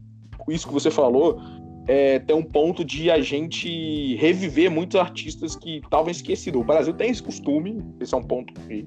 [0.48, 1.40] isso que você falou,
[1.86, 6.60] é, tem um ponto de a gente reviver muitos artistas que estavam esquecidos.
[6.60, 8.86] O Brasil tem esse costume, esse é um ponto que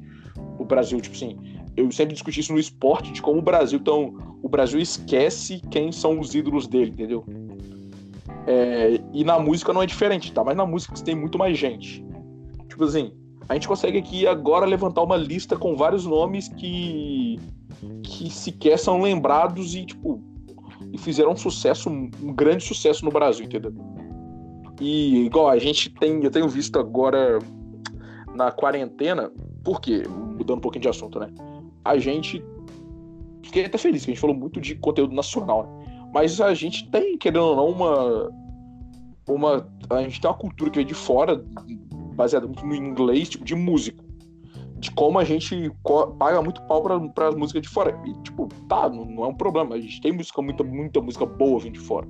[0.57, 1.37] o Brasil, tipo assim,
[1.75, 5.91] eu sempre discuti isso no esporte, de como o Brasil, então, o Brasil esquece quem
[5.91, 7.25] são os ídolos dele, entendeu?
[8.45, 10.43] É, e na música não é diferente, tá?
[10.43, 12.05] Mas na música você tem muito mais gente.
[12.67, 13.11] Tipo assim,
[13.53, 17.39] a gente consegue aqui agora levantar uma lista com vários nomes que
[18.03, 20.19] que sequer são lembrados e tipo
[20.91, 23.73] e fizeram um sucesso, um grande sucesso no Brasil, entendeu?
[24.81, 27.37] E igual a gente tem, eu tenho visto agora
[28.33, 29.31] na quarentena,
[29.63, 30.03] por quê?
[30.07, 31.29] Mudando um pouquinho de assunto, né?
[31.85, 32.43] A gente
[33.43, 36.09] fiquei até feliz que a gente falou muito de conteúdo nacional, né?
[36.11, 38.31] Mas a gente tem, querendo ou não, uma.
[39.27, 41.43] uma a gente tem uma cultura que vem de fora,
[42.13, 44.03] baseada muito no inglês, tipo, de música.
[44.77, 45.71] De como a gente
[46.19, 47.99] paga muito pau para as músicas de fora.
[48.05, 49.75] E, tipo, tá, não, não, é um problema.
[49.75, 52.07] A gente tem música, muita, muita música boa vindo de fora.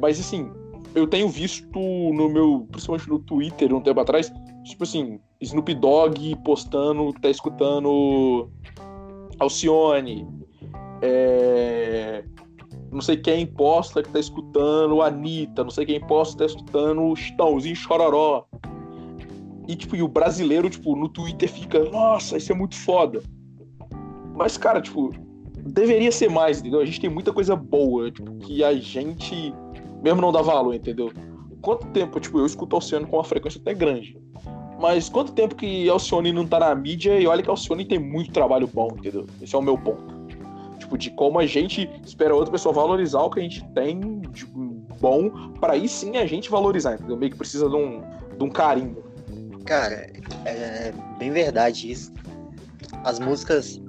[0.00, 0.50] Mas, assim,
[0.94, 4.32] eu tenho visto no meu, principalmente no Twitter um tempo atrás,
[4.64, 8.50] tipo assim, Snoop Dogg postando que tá escutando
[9.38, 10.26] Alcione,
[11.02, 12.24] é,
[12.90, 17.16] não sei quem posta que tá escutando Anitta, não sei quem posta que tá escutando
[17.16, 18.46] Chitãozinho Chororó.
[19.70, 23.22] E, tipo, e o brasileiro, tipo, no Twitter fica, nossa, isso é muito foda.
[24.34, 25.12] Mas, cara, tipo,
[25.64, 26.80] deveria ser mais, entendeu?
[26.80, 29.54] A gente tem muita coisa boa, tipo, que a gente
[30.02, 31.12] mesmo não dá valor, entendeu?
[31.62, 34.18] Quanto tempo, tipo, eu escuto Alcione com uma frequência até grande.
[34.80, 38.32] Mas quanto tempo que Alcione não tá na mídia e olha que Alcione tem muito
[38.32, 39.24] trabalho bom, entendeu?
[39.40, 40.18] Esse é o meu ponto
[40.90, 44.44] tipo, de como a gente espera outra pessoa valorizar o que a gente tem de
[45.00, 47.16] bom, para aí sim a gente valorizar, entendeu?
[47.16, 48.02] Meio que precisa de um,
[48.36, 48.96] de um carinho.
[49.64, 50.10] Cara,
[50.44, 52.12] é bem verdade isso.
[53.04, 53.80] As músicas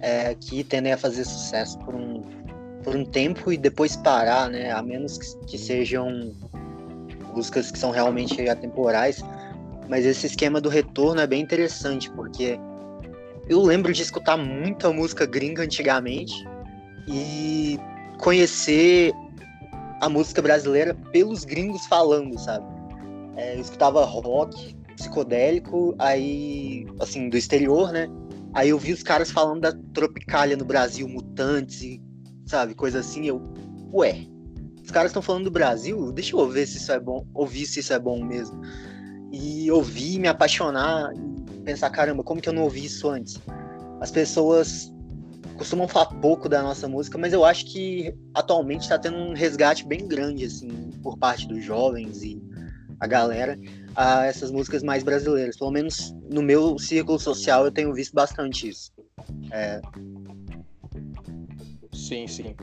[0.00, 2.22] é, aqui tendem a fazer sucesso por um,
[2.82, 4.70] por um tempo e depois parar, né?
[4.70, 6.32] A menos que, que sejam
[7.34, 9.22] músicas que são realmente atemporais.
[9.88, 12.58] Mas esse esquema do retorno é bem interessante, porque
[13.48, 16.46] eu lembro de escutar muita música gringa antigamente
[17.08, 17.78] e
[18.18, 19.12] conhecer
[20.00, 22.64] a música brasileira pelos gringos falando, sabe?
[23.36, 28.08] É, eu escutava rock psicodélico, aí, assim, do exterior, né?
[28.52, 32.02] Aí eu vi os caras falando da Tropicália no Brasil, Mutantes e,
[32.46, 33.26] sabe, coisa assim.
[33.26, 33.42] Eu,
[33.92, 34.26] ué,
[34.84, 36.12] os caras estão falando do Brasil?
[36.12, 38.60] Deixa eu ver se isso é bom, ouvir se isso é bom mesmo.
[39.32, 41.12] E ouvir, me apaixonar,
[41.64, 43.40] pensar, caramba, como que eu não ouvi isso antes?
[44.00, 44.92] As pessoas
[45.56, 49.86] costumam falar pouco da nossa música, mas eu acho que atualmente está tendo um resgate
[49.86, 52.42] bem grande, assim, por parte dos jovens e
[52.98, 53.58] a galera,
[53.94, 55.56] a essas músicas mais brasileiras.
[55.56, 58.92] Pelo menos no meu círculo social eu tenho visto bastante isso.
[59.50, 59.80] É...
[61.92, 62.54] Sim, sim.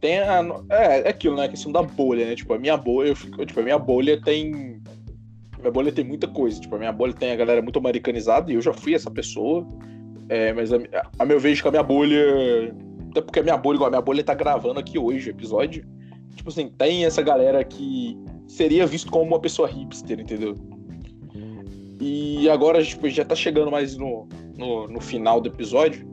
[0.00, 0.42] Tem a.
[0.70, 1.44] É, é aquilo, né?
[1.44, 2.36] A questão da bolha, né?
[2.36, 4.78] Tipo, a minha bolha, eu fico, tipo, a minha bolha tem
[5.60, 6.60] minha bolha tem muita coisa.
[6.60, 9.66] Tipo, a minha bolha tem a galera muito americanizada e eu já fui essa pessoa.
[10.28, 10.78] É, mas a,
[11.18, 12.74] a meu ver, com a minha bolha.
[13.10, 15.84] Até porque a minha bolha, igual a minha bolha tá gravando aqui hoje o episódio.
[16.36, 18.16] Tipo assim, tem essa galera que
[18.48, 20.56] seria visto como uma pessoa hipster, entendeu?
[22.00, 26.08] E agora a gente tipo, já tá chegando mais no, no, no final do episódio.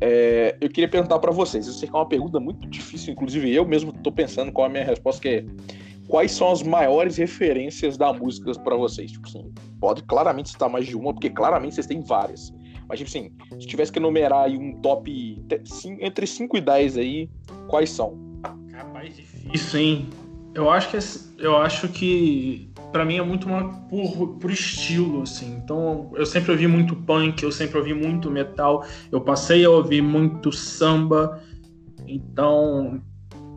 [0.00, 1.66] É, eu queria perguntar para vocês.
[1.66, 4.70] Eu sei que é uma pergunta muito difícil, inclusive eu mesmo tô pensando qual a
[4.70, 5.44] minha resposta, que é
[6.08, 9.12] quais são as maiores referências da música para vocês?
[9.12, 12.52] Tipo assim, pode claramente citar mais de uma, porque claramente vocês têm várias.
[12.88, 15.42] Mas, tipo assim, se tivesse que enumerar aí um top
[16.00, 17.30] entre 5 e 10 aí,
[17.68, 18.18] quais são?
[18.70, 20.08] Capaz difícil, hein?
[20.54, 20.98] Eu acho que
[21.42, 25.52] eu acho que para mim é muito uma por, por estilo, assim.
[25.56, 30.00] Então, eu sempre ouvi muito punk, eu sempre ouvi muito metal, eu passei a ouvir
[30.00, 31.42] muito samba.
[32.06, 33.02] Então,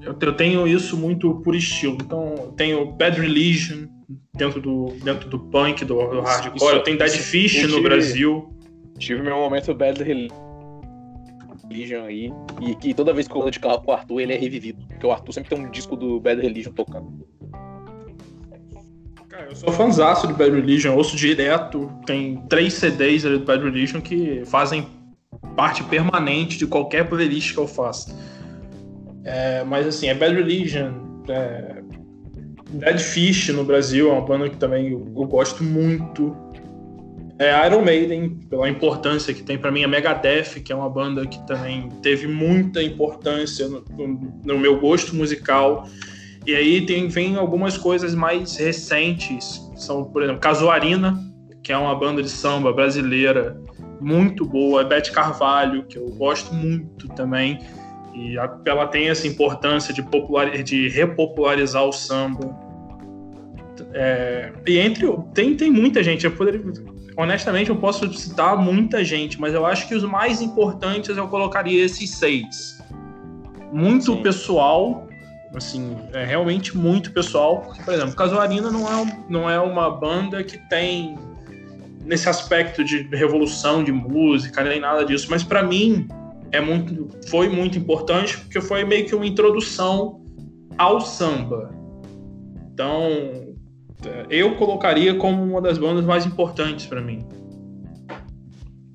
[0.02, 2.00] eu, eu tenho isso muito por estilo.
[2.02, 3.88] Então, eu tenho Bad Religion
[4.34, 6.56] dentro do, dentro do punk, do, do hardcore.
[6.56, 8.50] Isso, eu tenho Dead Fish no Brasil.
[8.98, 10.47] Tive meu momento Bad Religion
[12.06, 12.32] aí.
[12.62, 14.86] E que toda vez que eu ando de carro com o Arthur, ele é revivido.
[14.88, 17.28] Porque o Arthur sempre tem um disco do Bad Religion tocando.
[19.30, 21.92] Cara, eu sou fãzaço de Bad Religion, ouço direto.
[22.06, 24.88] Tem três CDs do Bad Religion que fazem
[25.56, 28.16] parte permanente de qualquer playlist que eu faço.
[29.24, 30.94] É, mas assim, é Bad Religion,
[31.28, 31.84] é,
[32.70, 36.36] Dead Fish no Brasil é uma banda que também eu, eu gosto muito.
[37.40, 41.26] É Iron Maiden, pela importância que tem para mim, a Megadeth, que é uma banda
[41.26, 43.84] que também teve muita importância no,
[44.44, 45.88] no, meu gosto musical.
[46.48, 51.16] E aí tem, vem algumas coisas mais recentes, são, por exemplo, Casuarina,
[51.62, 53.62] que é uma banda de samba brasileira
[54.00, 57.60] muito boa, Beth Carvalho, que eu gosto muito também.
[58.16, 58.36] E
[58.66, 62.58] ela tem essa importância de, popular, de repopularizar o samba.
[63.94, 65.08] É, e entre.
[65.36, 66.26] Tem, tem muita gente.
[66.26, 66.62] Eu poderia,
[67.18, 71.84] honestamente, eu posso citar muita gente, mas eu acho que os mais importantes eu colocaria
[71.84, 72.82] esses seis.
[73.74, 74.22] Muito Sim.
[74.22, 75.08] pessoal,
[75.56, 77.62] assim, é realmente muito pessoal.
[77.62, 81.18] Porque, por exemplo, Casuarina não é, não é uma banda que tem
[82.06, 86.08] nesse aspecto de revolução de música, nem nada disso, mas para mim
[86.54, 90.22] é muito, foi muito importante porque foi meio que uma introdução
[90.78, 91.70] ao samba.
[92.72, 93.47] Então,
[94.30, 97.26] eu colocaria como uma das bandas mais importantes para mim.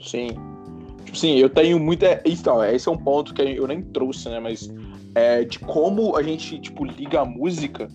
[0.00, 0.28] Sim.
[1.04, 2.22] Tipo assim, eu tenho muita.
[2.24, 4.40] Então, esse é um ponto que eu nem trouxe, né?
[4.40, 4.72] Mas
[5.14, 7.88] é de como a gente, tipo, liga a música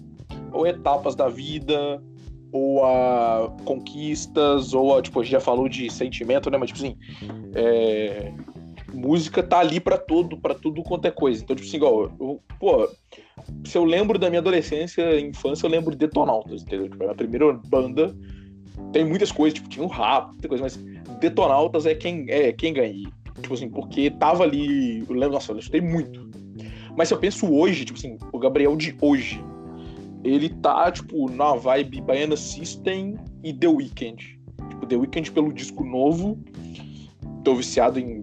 [0.52, 2.02] ou etapas da vida,
[2.52, 6.58] ou a conquistas, ou a, tipo, a gente já falou de sentimento, né?
[6.58, 6.98] Mas, tipo assim,
[7.54, 8.32] é,
[8.94, 11.44] música tá ali para tudo, para tudo quanto é coisa.
[11.44, 12.90] Então, tipo assim, igual, eu, pô,
[13.66, 16.90] se eu lembro da minha adolescência infância, eu lembro de Detonautas, entendeu?
[16.90, 18.16] Tipo, a primeira banda
[18.92, 20.78] tem muitas coisas, tipo, tinha um rap, muita coisa, mas
[21.20, 23.10] Detonautas é quem é quem ganha.
[23.42, 26.28] Tipo assim, porque tava ali, eu lembro, nossa, eu escutei muito.
[26.98, 29.44] Mas se eu penso hoje, tipo assim, o Gabriel de hoje,
[30.24, 34.40] ele tá, tipo, na vibe Baiana System e The Weeknd.
[34.70, 36.40] Tipo, The Weeknd pelo disco novo,
[37.44, 38.22] tô viciado em,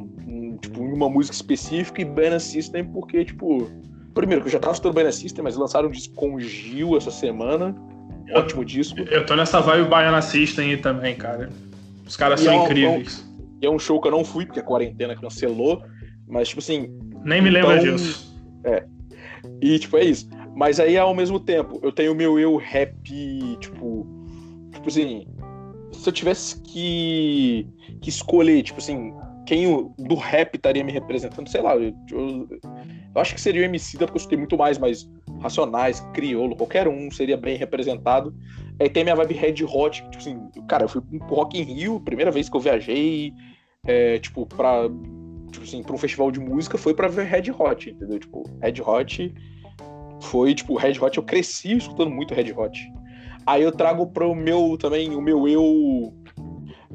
[0.65, 3.71] tipo, em uma música específica e Baiana System porque, tipo,
[4.12, 7.11] primeiro que eu já tava escutando Baiana System, mas lançaram um disco com Gil essa
[7.11, 7.75] semana,
[8.35, 9.01] ótimo disco.
[9.01, 11.51] Eu tô nessa vibe Baiana System aí também, cara.
[12.07, 13.25] Os caras e são é um, incríveis.
[13.62, 15.83] É um show que eu não fui, porque a quarentena cancelou,
[16.27, 16.99] mas, tipo assim...
[17.25, 18.35] Nem me então, lembro disso.
[18.65, 18.85] É.
[19.61, 20.29] E, tipo, é isso.
[20.55, 22.95] Mas aí, ao mesmo tempo, eu tenho o meu eu rap,
[23.59, 24.07] tipo.
[24.73, 25.27] Tipo assim.
[25.93, 27.67] Se eu tivesse que,
[28.01, 29.12] que escolher, tipo assim,
[29.47, 32.49] quem o, do rap estaria me representando, sei lá, eu, eu,
[33.14, 35.09] eu acho que seria o MC, porque eu escutei muito mais, mas
[35.40, 38.34] Racionais, Criolo, qualquer um seria bem representado.
[38.80, 40.38] Aí tem minha vibe Red Hot, tipo assim,
[40.68, 43.32] cara, eu fui pro Rock in Rio, primeira vez que eu viajei,
[43.86, 44.88] é, tipo, pra,
[45.53, 48.18] tipo assim, pra um festival de música, foi pra ver Red Hot, entendeu?
[48.18, 49.34] Tipo, Red Hot
[50.22, 52.92] foi, tipo, Red Hot, eu cresci escutando muito Red Hot.
[53.47, 56.14] Aí eu trago pro meu também, o meu eu.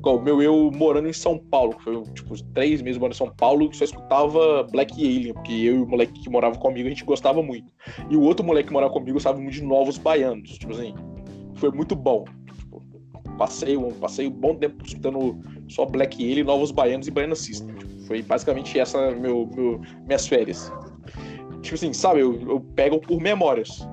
[0.03, 3.29] O meu eu morando em São Paulo, que foi, tipo, três meses morando em São
[3.29, 6.89] Paulo, que só escutava Black Alien, porque eu e o moleque que morava comigo, a
[6.89, 7.71] gente gostava muito.
[8.09, 10.57] E o outro moleque que morava comigo gostava muito de novos baianos.
[10.57, 10.93] Tipo assim,
[11.55, 12.25] foi muito bom.
[12.45, 12.81] Tipo,
[13.37, 15.37] passei, um, passei um bom tempo escutando
[15.67, 17.75] só Black Alien, novos baianos e Baiana System.
[17.75, 20.71] Tipo, foi basicamente essa meu, meu, minhas férias.
[21.61, 23.87] Tipo assim, sabe, eu, eu pego por memórias.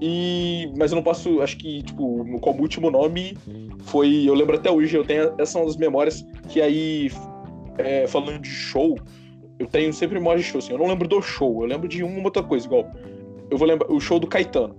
[0.00, 3.36] E, mas eu não posso, acho que, tipo, como último nome
[3.80, 7.10] foi, eu lembro até hoje, eu tenho, essas são as memórias que aí,
[7.78, 8.96] é, falando de show,
[9.58, 12.04] eu tenho sempre memória de show, assim, eu não lembro do show, eu lembro de
[12.04, 12.88] uma outra coisa, igual,
[13.50, 14.76] eu vou lembrar, o show do Caetano,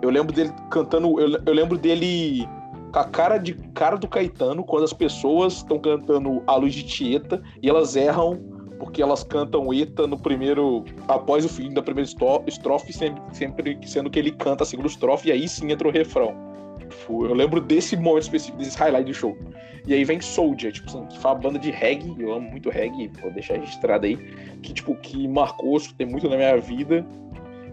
[0.00, 2.48] eu lembro dele cantando, eu, eu lembro dele
[2.92, 6.82] com a cara de cara do Caetano, quando as pessoas estão cantando A Luz de
[6.82, 8.51] Tieta e elas erram
[8.82, 10.84] porque elas cantam ETA no primeiro.
[11.06, 12.10] após o fim da primeira
[12.48, 15.90] estrofe, sempre, sempre sendo que ele canta a segunda estrofe, e aí sim entra o
[15.92, 16.34] refrão.
[16.80, 19.38] Tipo, eu lembro desse momento específico, desse highlight do show.
[19.86, 22.70] E aí vem Soldier, tipo assim, que foi uma banda de reggae, eu amo muito
[22.70, 24.16] reggae, vou deixar registrado aí,
[24.62, 27.06] que tipo, que marcou, tem muito na minha vida.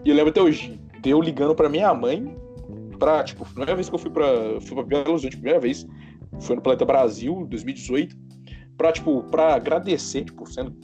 [0.04, 2.32] E eu lembro até hoje, deu ligando pra minha mãe,
[3.00, 5.84] pra, tipo, primeira vez que eu fui pra, fui pra Belo Horizonte, primeira vez,
[6.38, 8.16] foi no Planeta Brasil, 2018,
[8.80, 10.74] pra, tipo, pra agradecer, tipo, sendo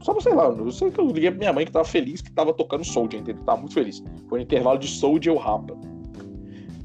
[0.00, 2.30] só sei lá, eu sei que eu liguei pra minha mãe que tava feliz que
[2.30, 3.42] tava tocando Soldier, entendeu?
[3.44, 4.02] Tava muito feliz.
[4.28, 5.76] Foi um intervalo de Soldier ou Rapa.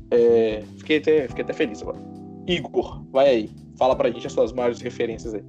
[0.10, 2.00] É, fiquei, até, fiquei até feliz agora.
[2.48, 3.52] Igor, vai aí.
[3.78, 5.44] Fala pra gente as suas maiores referências aí.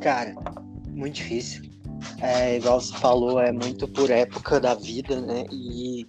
[0.00, 0.34] Cara,
[0.90, 1.62] muito difícil.
[2.20, 5.44] É, igual você falou, é muito por época da vida, né?
[5.52, 6.06] E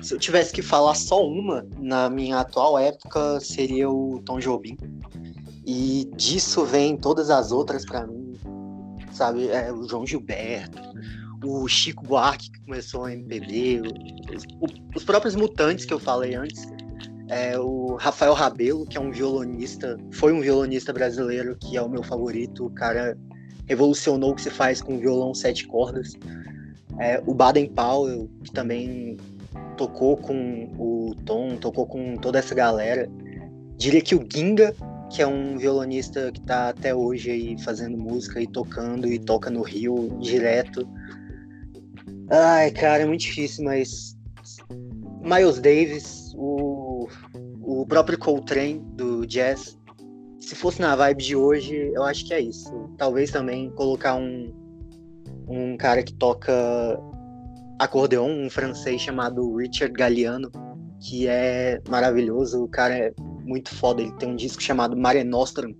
[0.00, 4.76] se eu tivesse que falar só uma, na minha atual época, seria o Tom Jobim.
[5.64, 8.22] E disso vem todas as outras para mim
[9.12, 9.48] sabe?
[9.48, 10.80] É, o João Gilberto,
[11.44, 13.82] o Chico Buarque, que começou a MPB,
[14.34, 14.44] os,
[14.96, 16.66] os próprios Mutantes que eu falei antes,
[17.28, 21.88] é, o Rafael Rabelo, que é um violonista, foi um violonista brasileiro que é o
[21.88, 23.16] meu favorito, o cara
[23.66, 26.14] revolucionou o que se faz com violão sete cordas.
[26.98, 29.16] É, o Baden Powell, que também
[29.76, 33.08] tocou com o Tom, tocou com toda essa galera.
[33.76, 34.74] Diria que o Ginga
[35.12, 39.50] que é um violonista que está até hoje aí fazendo música e tocando e toca
[39.50, 40.88] no Rio direto.
[42.30, 44.16] Ai, cara, é muito difícil, mas
[45.22, 47.06] Miles Davis, o,
[47.60, 49.78] o próprio Coltrane do jazz,
[50.40, 52.90] se fosse na vibe de hoje, eu acho que é isso.
[52.96, 54.50] Talvez também colocar um,
[55.46, 56.52] um cara que toca
[57.78, 60.50] acordeon, um francês chamado Richard Galliano,
[61.00, 62.64] que é maravilhoso.
[62.64, 63.12] O cara é
[63.44, 64.02] muito foda.
[64.02, 65.74] Ele tem um disco chamado Mare Nostrum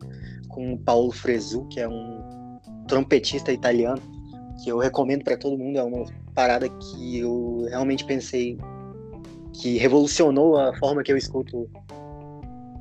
[0.48, 4.00] com o Paulo Fresu, que é um trompetista italiano,
[4.62, 5.78] que eu recomendo para todo mundo.
[5.78, 6.04] É uma
[6.34, 8.58] parada que eu realmente pensei
[9.54, 11.68] que revolucionou a forma que eu escuto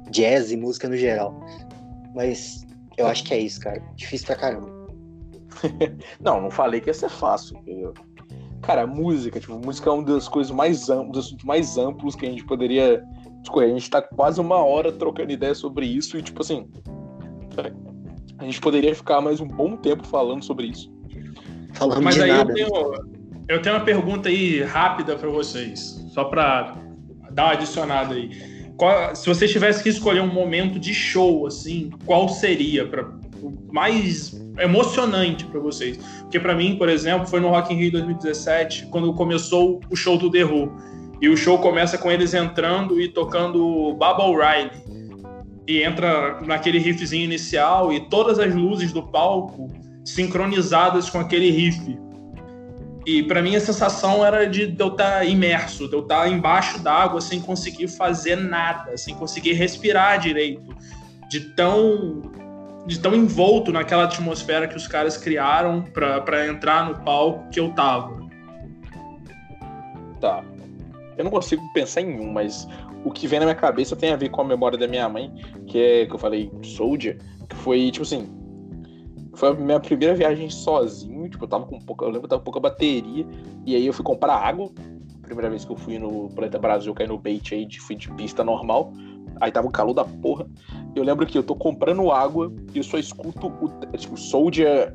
[0.10, 1.40] jazz e música no geral.
[2.14, 2.66] Mas
[2.98, 3.82] eu acho que é isso, cara.
[3.96, 4.70] Difícil pra caramba.
[6.20, 7.58] não, não falei que ia ser fácil.
[7.58, 7.94] Entendeu?
[8.62, 12.46] Cara, música, tipo, música é uma das coisas mais amplas, mais amplos que a gente
[12.46, 13.04] poderia
[13.56, 16.68] a gente tá quase uma hora trocando ideia sobre isso e, tipo assim,
[18.38, 20.92] a gente poderia ficar mais um bom tempo falando sobre isso.
[21.74, 22.52] Falando Mas aí nada.
[22.52, 22.94] Eu, tenho,
[23.48, 26.76] eu tenho uma pergunta aí rápida para vocês, só para
[27.32, 28.30] dar uma adicionada aí.
[28.78, 33.12] Qual, se vocês tivessem que escolher um momento de show, assim, qual seria para
[33.72, 35.98] mais emocionante para vocês?
[36.22, 40.18] Porque para mim, por exemplo, foi no Rock in Rio 2017, quando começou o show
[40.18, 40.72] do The Who.
[41.22, 44.72] E o show começa com eles entrando e tocando Baba O'Reilly.
[45.68, 49.68] E entra naquele riffzinho inicial e todas as luzes do palco
[50.04, 51.98] sincronizadas com aquele riff.
[53.06, 56.22] E para mim a sensação era de, de eu estar tá imerso, de eu estar
[56.22, 60.76] tá embaixo d'água sem conseguir fazer nada, sem conseguir respirar direito,
[61.30, 62.22] de tão
[62.86, 67.70] de tão envolto naquela atmosfera que os caras criaram para entrar no palco que eu
[67.74, 68.20] tava.
[70.20, 70.44] Tá.
[71.22, 72.68] Eu não consigo pensar em um, mas
[73.06, 75.32] o que vem na minha cabeça tem a ver com a memória da minha mãe,
[75.68, 78.28] que é que eu falei Soldier, que foi tipo assim,
[79.36, 82.30] foi a minha primeira viagem sozinho, tipo, eu tava com pouca, eu lembro que eu
[82.30, 83.24] tava com pouca bateria,
[83.68, 84.72] e aí eu fui comprar água.
[85.22, 88.44] Primeira vez que eu fui no Planeta Brasil, caí no bait aí, fui de pista
[88.44, 88.92] normal.
[89.40, 90.46] Aí tava o calor da porra.
[90.96, 94.94] Eu lembro que eu tô comprando água e eu só escuto o tipo, Soldier,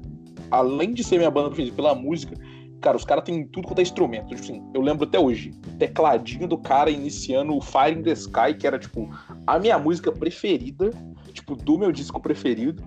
[0.51, 2.37] além de ser minha banda preferida pela música,
[2.81, 4.29] cara, os caras têm tudo quanto é instrumento.
[4.29, 8.55] Tipo assim, eu lembro até hoje, tecladinho do cara iniciando o Fire in the Sky,
[8.59, 9.09] que era, tipo,
[9.47, 10.91] a minha música preferida,
[11.33, 12.83] tipo, do meu disco preferido.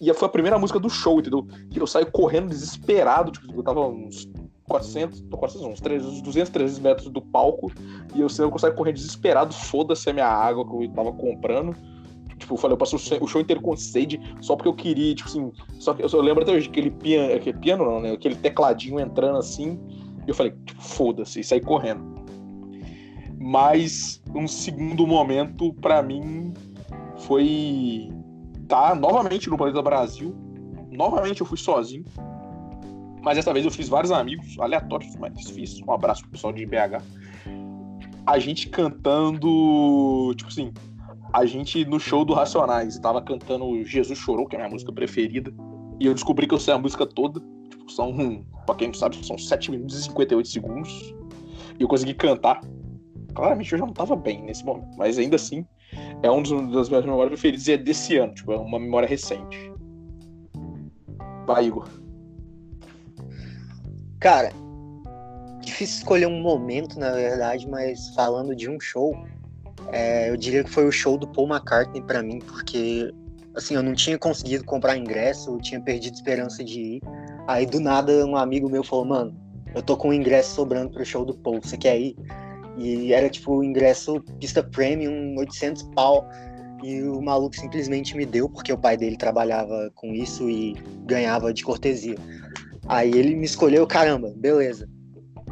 [0.00, 1.46] E foi a primeira música do show, entendeu?
[1.70, 4.28] E eu saio correndo desesperado, tipo, eu tava uns
[4.68, 7.72] 400, 400 uns 300, 200, 300 metros do palco,
[8.14, 11.74] e eu, eu saio correndo desesperado, foda-se a minha água que eu tava comprando.
[12.46, 15.50] Tipo, falei, eu passei o show inteiro com sede só porque eu queria, tipo assim,
[15.80, 18.12] só que eu, eu lembro até hoje aquele piano, aquele piano não, né?
[18.12, 19.80] Aquele tecladinho entrando assim,
[20.24, 22.04] e eu falei, tipo, foda-se, e saí correndo.
[23.36, 26.54] Mas um segundo momento, para mim,
[27.16, 28.08] foi
[28.68, 30.32] tá novamente no Planeta Brasil.
[30.88, 32.04] Novamente eu fui sozinho.
[33.22, 35.80] Mas dessa vez eu fiz vários amigos, aleatórios, mas fiz.
[35.80, 37.02] Um abraço pro pessoal de BH.
[38.24, 40.32] A gente cantando.
[40.36, 40.72] Tipo assim,
[41.32, 44.92] a gente no show do Racionais tava cantando Jesus Chorou, que é a minha música
[44.92, 45.52] preferida.
[45.98, 47.40] E eu descobri que eu sei a música toda.
[47.68, 51.14] Tipo, são, pra quem não sabe, são 7 minutos e 58 segundos.
[51.78, 52.60] E eu consegui cantar.
[53.34, 55.66] Claramente eu já não tava bem nesse momento, mas ainda assim
[56.22, 59.06] é um dos, das minhas memórias preferidas e é desse ano, tipo, é uma memória
[59.06, 59.72] recente.
[61.46, 61.86] Vai, Igor.
[64.18, 64.50] Cara,
[65.60, 69.14] difícil escolher um momento, na verdade, mas falando de um show,
[69.92, 73.12] é, eu diria que foi o show do Paul McCartney para mim, porque
[73.54, 77.02] assim, eu não tinha conseguido comprar ingresso, eu tinha perdido esperança de ir.
[77.46, 79.36] Aí do nada um amigo meu falou, mano,
[79.74, 82.16] eu tô com um ingresso sobrando pro show do Paul, você quer ir?
[82.76, 86.28] E era tipo ingresso pista premium, 800 pau.
[86.84, 90.74] E o maluco simplesmente me deu, porque o pai dele trabalhava com isso e
[91.06, 92.16] ganhava de cortesia.
[92.86, 94.88] Aí ele me escolheu, caramba, beleza.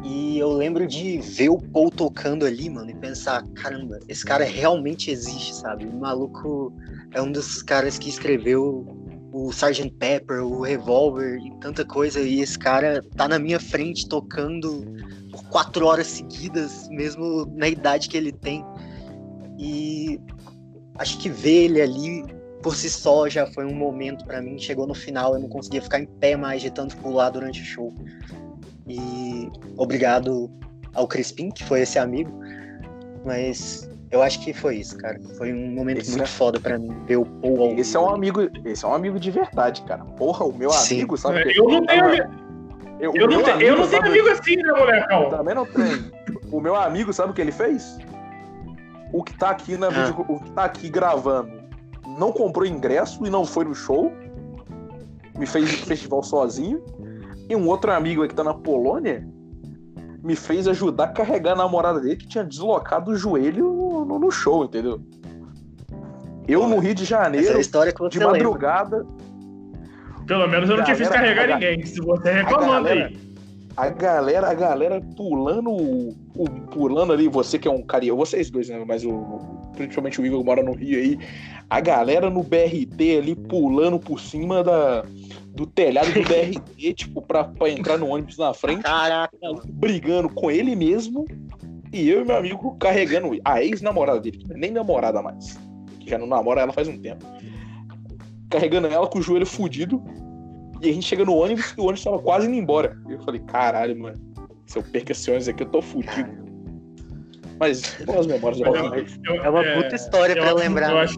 [0.05, 4.45] E eu lembro de ver o Paul tocando ali, mano, e pensar, caramba, esse cara
[4.45, 5.85] realmente existe, sabe?
[5.87, 6.71] O maluco
[7.11, 8.85] é um dos caras que escreveu
[9.33, 9.89] o Sgt.
[9.97, 14.85] Pepper, o Revolver e tanta coisa, e esse cara tá na minha frente tocando
[15.31, 18.63] por quatro horas seguidas, mesmo na idade que ele tem.
[19.57, 20.19] E
[20.99, 22.23] acho que ver ele ali
[22.61, 24.59] por si só já foi um momento para mim.
[24.59, 27.65] Chegou no final, eu não conseguia ficar em pé mais de tanto pular durante o
[27.65, 27.93] show.
[28.87, 30.49] E obrigado
[30.93, 32.31] ao Crispim, que foi esse amigo.
[33.25, 35.19] Mas eu acho que foi isso, cara.
[35.37, 36.27] Foi um momento esse muito é...
[36.27, 39.19] foda pra mim ver o Paul ao Esse é um amigo, esse é um amigo
[39.19, 40.03] de verdade, cara.
[40.05, 40.95] Porra, o meu Sim.
[40.95, 41.39] amigo, sabe?
[41.39, 42.45] É, eu não tenho amigo.
[42.99, 45.29] Eu, eu, não, te, amigo, eu não tenho amigo assim, né, molecão?
[45.29, 46.11] Também não tenho.
[46.49, 47.97] o meu amigo, sabe o que ele fez?
[49.11, 49.89] O que tá aqui na ah.
[49.89, 51.65] vídeo, o que tá aqui gravando
[52.17, 54.13] não comprou ingresso e não foi no show.
[55.37, 56.81] Me fez festival sozinho.
[57.49, 59.27] E um outro amigo aí que tá na Polônia
[60.23, 64.31] me fez ajudar a carregar a namorada dele que tinha deslocado o joelho no, no
[64.31, 64.99] show, entendeu?
[66.47, 68.97] Eu no Rio de Janeiro, é de madrugada.
[68.97, 69.25] Lembra.
[70.25, 73.24] Pelo menos eu não te fiz carregar ninguém, se você reclamando aí.
[73.77, 78.69] A galera, a galera pulando, o, pulando ali, você que é um carioca, vocês dois,
[78.69, 78.81] né?
[78.87, 79.39] Mas o,
[79.75, 81.19] principalmente o Igor mora no Rio aí,
[81.69, 85.03] a galera no BRT ali pulando por cima da,
[85.55, 88.83] do telhado do BRT, tipo, pra, pra entrar no ônibus na frente.
[88.83, 89.35] Caraca.
[89.67, 91.25] Brigando com ele mesmo.
[91.91, 95.57] E eu e meu amigo carregando a ex-namorada dele, nem namorada mais.
[95.99, 97.25] Que já não namora ela faz um tempo.
[98.49, 100.03] Carregando ela com o joelho fudido.
[100.81, 102.97] E a gente chega no ônibus e o ônibus tava quase indo embora.
[103.07, 104.19] E eu falei, caralho, mano.
[104.65, 106.45] Se eu perco esse ônibus aqui, eu tô fudido.
[107.59, 110.91] Mas boas memórias É uma puta é, história pra lembrar.
[110.91, 111.17] Eu acho,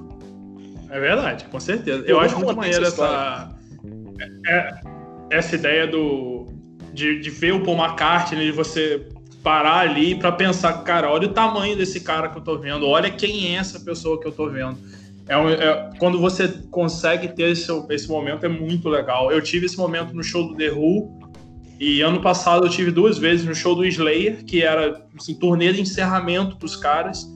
[0.89, 2.03] é verdade, com certeza.
[2.03, 3.55] Eu, eu acho muito maneiro essa,
[4.45, 4.73] é,
[5.31, 6.45] essa ideia do,
[6.93, 9.07] de, de ver o Paul McCartney, de você
[9.43, 13.09] parar ali para pensar, cara, olha o tamanho desse cara que eu tô vendo, olha
[13.09, 14.77] quem é essa pessoa que eu tô vendo.
[15.27, 19.31] É, um, é, quando você consegue ter esse, esse momento é muito legal.
[19.31, 21.17] Eu tive esse momento no show do The Who
[21.79, 25.71] e ano passado eu tive duas vezes no show do Slayer, que era assim, turnê
[25.71, 27.27] de encerramento dos caras.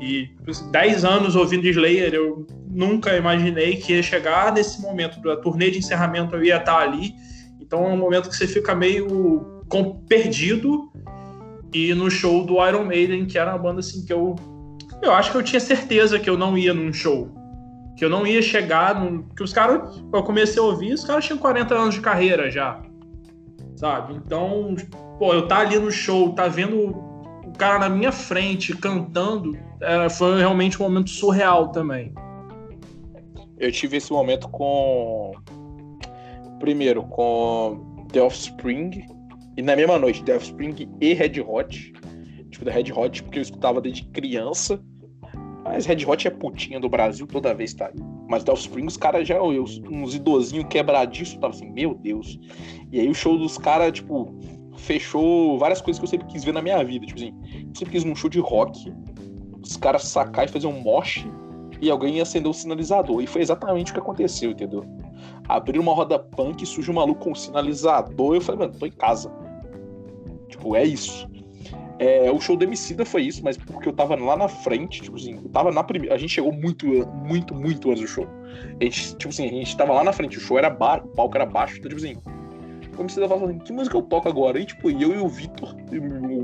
[0.00, 5.36] E assim, 10 anos ouvindo Slayer, eu nunca imaginei que ia chegar nesse momento da
[5.36, 7.12] turnê de encerramento, eu ia estar ali.
[7.60, 9.62] Então é um momento que você fica meio
[10.08, 10.90] perdido.
[11.72, 14.34] E no show do Iron Maiden, que era uma banda assim que eu
[15.02, 17.28] eu acho que eu tinha certeza que eu não ia num show.
[17.96, 19.24] Que eu não ia chegar no.
[19.34, 22.80] Que os caras, eu comecei a ouvir, os caras tinham 40 anos de carreira já.
[23.76, 24.14] Sabe?
[24.14, 24.74] Então,
[25.18, 27.10] pô, eu tá ali no show, tá vendo
[27.46, 32.12] o cara na minha frente cantando, é, foi realmente um momento surreal também.
[33.58, 35.32] Eu tive esse momento com.
[36.58, 39.06] Primeiro, com The Offspring.
[39.56, 41.92] E na mesma noite, The Offspring e Red Hot.
[42.60, 44.78] Tipo, da Red Hot, porque eu escutava desde criança.
[45.64, 48.00] Mas Red Hot é putinha do Brasil, toda vez tá aí.
[48.28, 52.38] Mas The Offspring, os caras já, eu, uns idosinhos quebradiços, tava assim, meu Deus.
[52.92, 54.34] E aí o show dos caras, tipo,
[54.76, 57.06] fechou várias coisas que eu sempre quis ver na minha vida.
[57.06, 58.92] Tipo assim, eu sempre quis num show de rock,
[59.62, 61.26] os caras sacar e fazer um mosh
[61.80, 63.22] e alguém ia acender o um sinalizador.
[63.22, 64.84] E foi exatamente o que aconteceu, entendeu?
[65.48, 68.92] Abriram uma roda punk, surge um maluco com um sinalizador, eu falei, mano, tô em
[68.92, 69.32] casa.
[70.48, 71.28] Tipo, é isso.
[72.00, 75.16] É, o show do Emicida foi isso, mas porque eu tava lá na frente, tipo
[75.16, 76.14] assim, eu tava na primeira.
[76.14, 78.26] A gente chegou muito, muito, muito antes do show.
[78.80, 81.08] A gente, tipo assim, a gente tava lá na frente, o show era bar, o
[81.08, 82.16] palco era baixo, então, tipo assim.
[82.96, 84.58] O Emicida falava assim, que música eu toco agora?
[84.58, 85.76] E tipo, eu e o Vitor,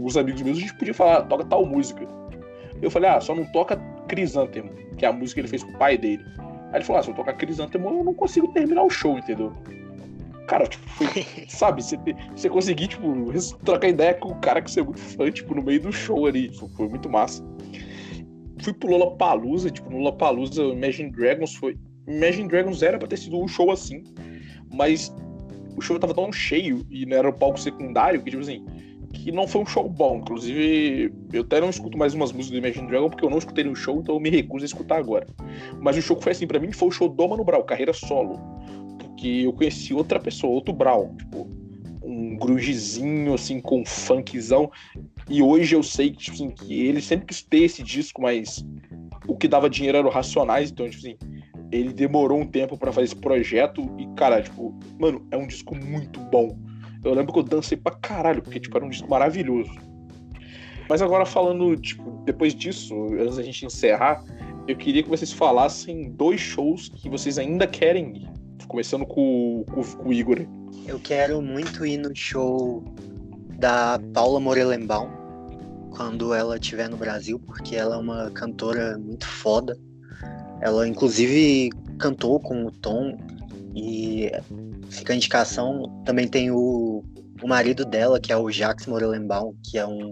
[0.02, 2.06] os amigos meus, a gente podia falar, toca tal música.
[2.82, 3.76] Eu falei, ah, só não toca
[4.08, 6.22] Crisântemo, que é a música que ele fez com o pai dele.
[6.70, 9.54] Aí ele falou, ah, se eu tocar Crisântemo, eu não consigo terminar o show, entendeu?
[10.46, 11.08] Cara, tipo, foi,
[11.48, 11.98] sabe, você,
[12.34, 13.06] você conseguir, tipo,
[13.64, 16.26] trocar ideia com o cara que você é muito fã, tipo, no meio do show
[16.26, 16.54] ali.
[16.54, 17.44] Foi, foi muito massa.
[18.62, 21.76] Fui pro Lollapalooza, tipo, no Lollapalooza, Imagine Dragons foi...
[22.06, 24.04] Imagine Dragons era pra ter sido um show assim,
[24.72, 25.12] mas
[25.76, 28.64] o show tava tão cheio e não era o palco secundário que, tipo assim,
[29.12, 30.18] que não foi um show bom.
[30.18, 33.64] Inclusive, eu até não escuto mais umas músicas do Imagine Dragon porque eu não escutei
[33.64, 35.26] no show, então eu me recuso a escutar agora.
[35.80, 37.92] Mas o show que foi assim para mim foi o show do Mano Brown, carreira
[37.92, 38.40] solo
[39.16, 41.48] que eu conheci outra pessoa, outro Brown, tipo,
[42.02, 44.70] um grungezinho, assim, com funkzão.
[45.28, 48.64] E hoje eu sei que, tipo assim, que ele sempre quis ter esse disco, mas
[49.26, 51.16] o que dava dinheiro era o Racionais, então, tipo assim,
[51.72, 55.74] ele demorou um tempo para fazer esse projeto e, cara, tipo, mano, é um disco
[55.74, 56.56] muito bom.
[57.02, 59.72] Eu lembro que eu dancei pra caralho, porque, tipo, era um disco maravilhoso.
[60.88, 64.22] Mas agora falando, tipo, depois disso, antes da gente encerrar,
[64.68, 68.30] eu queria que vocês falassem dois shows que vocês ainda querem ir.
[68.68, 70.46] Começando com, com, com o Igor.
[70.86, 72.82] Eu quero muito ir no show
[73.58, 75.08] da Paula Morelenbaum
[75.90, 79.78] quando ela estiver no Brasil, porque ela é uma cantora muito foda.
[80.60, 83.16] Ela, inclusive, cantou com o Tom
[83.74, 84.30] e
[84.90, 86.02] fica a indicação.
[86.04, 87.02] Também tem o,
[87.42, 90.10] o marido dela, que é o Jax Morelenbaum, que é um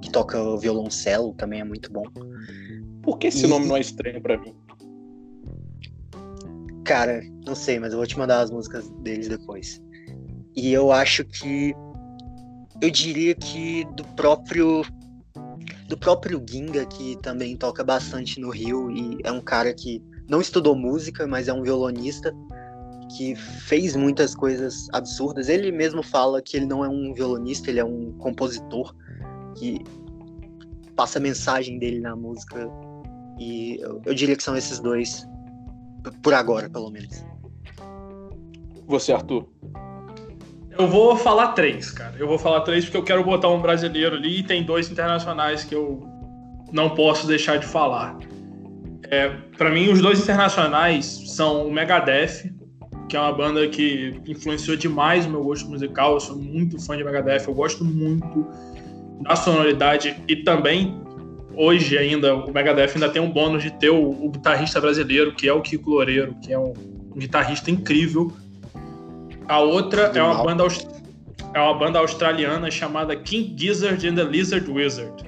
[0.00, 2.04] que toca violoncelo, também é muito bom.
[3.02, 3.48] Por que esse e...
[3.48, 4.54] nome não é estranho para mim?
[6.86, 9.82] Cara, não sei, mas eu vou te mandar as músicas deles depois.
[10.54, 11.74] E eu acho que.
[12.80, 14.82] Eu diria que do próprio.
[15.88, 20.40] Do próprio Ginga, que também toca bastante no Rio, e é um cara que não
[20.40, 22.32] estudou música, mas é um violonista
[23.16, 25.48] que fez muitas coisas absurdas.
[25.48, 28.94] Ele mesmo fala que ele não é um violonista, ele é um compositor
[29.56, 29.80] que
[30.94, 32.68] passa a mensagem dele na música.
[33.38, 35.26] E eu, eu diria que são esses dois
[36.22, 37.24] por agora, pelo menos.
[38.86, 39.46] Você, Arthur?
[40.78, 42.14] Eu vou falar três, cara.
[42.18, 45.64] Eu vou falar três porque eu quero botar um brasileiro ali e tem dois internacionais
[45.64, 46.06] que eu
[46.72, 48.18] não posso deixar de falar.
[49.04, 52.52] É, para mim, os dois internacionais são o Megadeth,
[53.08, 56.14] que é uma banda que influenciou demais o meu gosto musical.
[56.14, 58.46] Eu sou muito fã de Megadeth, eu gosto muito
[59.22, 61.00] da sonoridade e também
[61.56, 65.48] hoje ainda, o Megadeth ainda tem um bônus de ter o, o guitarrista brasileiro, que
[65.48, 66.74] é o Kiko Loureiro, que é um,
[67.14, 68.30] um guitarrista incrível.
[69.48, 70.64] A outra é uma, banda,
[71.54, 75.24] é uma banda australiana chamada King Gizzard and the Lizard Wizard.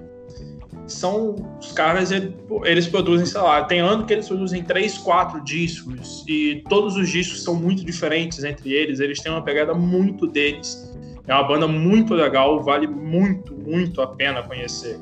[0.87, 6.25] São os caras, eles produzem, sei lá, tem ano que eles produzem três, quatro discos
[6.27, 10.91] e todos os discos são muito diferentes entre eles, eles têm uma pegada muito deles.
[11.27, 14.99] É uma banda muito legal, vale muito, muito a pena conhecer.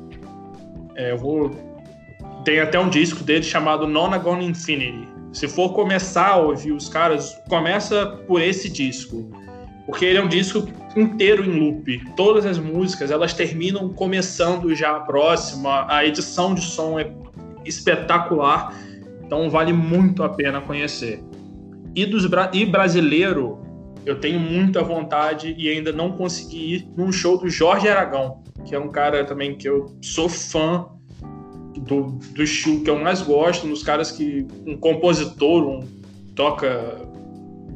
[0.97, 1.51] É, eu vou.
[2.43, 5.07] Tem até um disco dele chamado Nonagon Infinity.
[5.31, 9.29] Se for começar a ouvir os caras, começa por esse disco.
[9.85, 12.03] Porque ele é um disco inteiro em loop.
[12.15, 15.85] Todas as músicas, elas terminam começando já a próxima.
[15.87, 17.09] A edição de som é
[17.63, 18.73] espetacular.
[19.23, 21.23] Então vale muito a pena conhecer.
[21.95, 23.59] E, dos, e brasileiro,
[24.05, 28.75] eu tenho muita vontade e ainda não consegui ir num show do Jorge Aragão, que
[28.75, 30.87] é um cara também que eu sou fã
[31.79, 35.87] do, do estilo que eu mais gosto, dos caras que um compositor, um
[36.35, 37.07] toca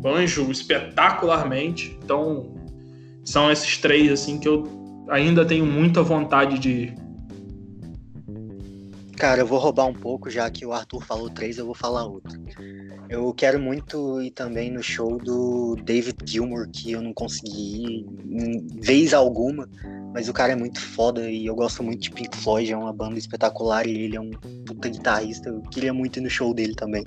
[0.01, 1.97] banjo espetacularmente.
[2.03, 2.53] Então,
[3.23, 4.67] são esses três assim que eu
[5.09, 6.93] ainda tenho muita vontade de.
[9.17, 12.05] Cara, eu vou roubar um pouco, já que o Arthur falou três, eu vou falar
[12.05, 12.39] outro.
[13.07, 18.05] Eu quero muito ir também no show do David Gilmour, que eu não consegui ir
[18.25, 19.69] em vez alguma,
[20.13, 22.91] mas o cara é muito foda e eu gosto muito de Pink Floyd, é uma
[22.91, 24.31] banda espetacular e ele é um
[24.65, 25.49] puta guitarrista.
[25.49, 27.05] Eu queria muito ir no show dele também.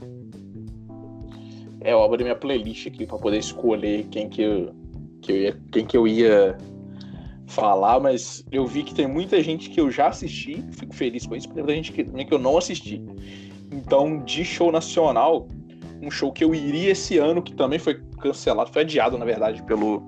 [1.81, 4.75] É, eu abri minha playlist aqui para poder escolher quem que eu,
[5.21, 6.57] que eu ia, quem que eu ia
[7.47, 11.37] falar, mas eu vi que tem muita gente que eu já assisti, fico feliz com
[11.37, 13.03] isso, porque tem muita gente que, que eu não assisti.
[13.71, 15.47] Então, de show nacional,
[16.03, 19.63] um show que eu iria esse ano, que também foi cancelado, foi adiado, na verdade,
[19.65, 20.03] pelo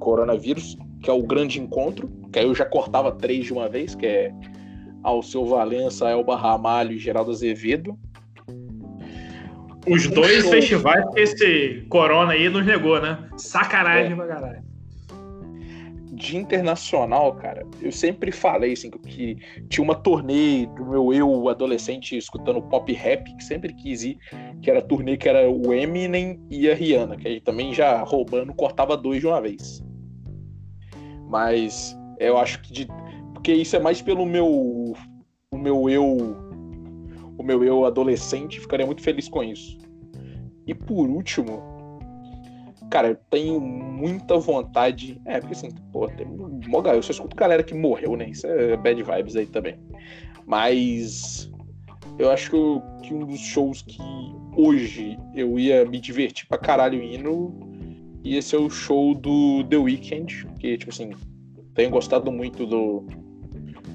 [0.00, 3.94] coronavírus, que é o Grande Encontro, que aí eu já cortava três de uma vez,
[3.94, 4.32] que é
[5.02, 7.98] Alceu Valença, Elba Ramalho e Geraldo Azevedo.
[9.88, 10.50] Os dois show.
[10.50, 13.18] festivais que esse Corona aí nos negou, né?
[13.36, 14.16] Sacanagem é.
[14.16, 14.70] pra caralho.
[16.12, 19.38] De internacional, cara, eu sempre falei assim que
[19.70, 24.18] tinha uma turnê do meu eu adolescente escutando pop rap, que sempre quis ir,
[24.60, 28.02] que era a turnê que era o Eminem e a Rihanna, que aí também já
[28.02, 29.82] roubando cortava dois de uma vez.
[31.30, 32.88] Mas eu acho que de,
[33.32, 34.94] porque isso é mais pelo meu
[35.52, 36.36] o meu eu
[37.38, 39.78] o meu eu adolescente, ficaria muito feliz com isso.
[40.66, 41.62] E por último,
[42.90, 45.20] cara, eu tenho muita vontade.
[45.24, 46.26] É, porque assim, pô, tem
[46.66, 48.28] moga, eu só escuto galera que morreu, né?
[48.28, 49.78] Isso é bad vibes aí também.
[50.46, 51.50] Mas
[52.18, 52.50] eu acho
[53.02, 54.02] que um dos shows que
[54.56, 57.69] hoje eu ia me divertir pra caralho indo
[58.24, 61.10] ia ser o show do The Weeknd, que, tipo assim,
[61.74, 63.04] tenho gostado muito do,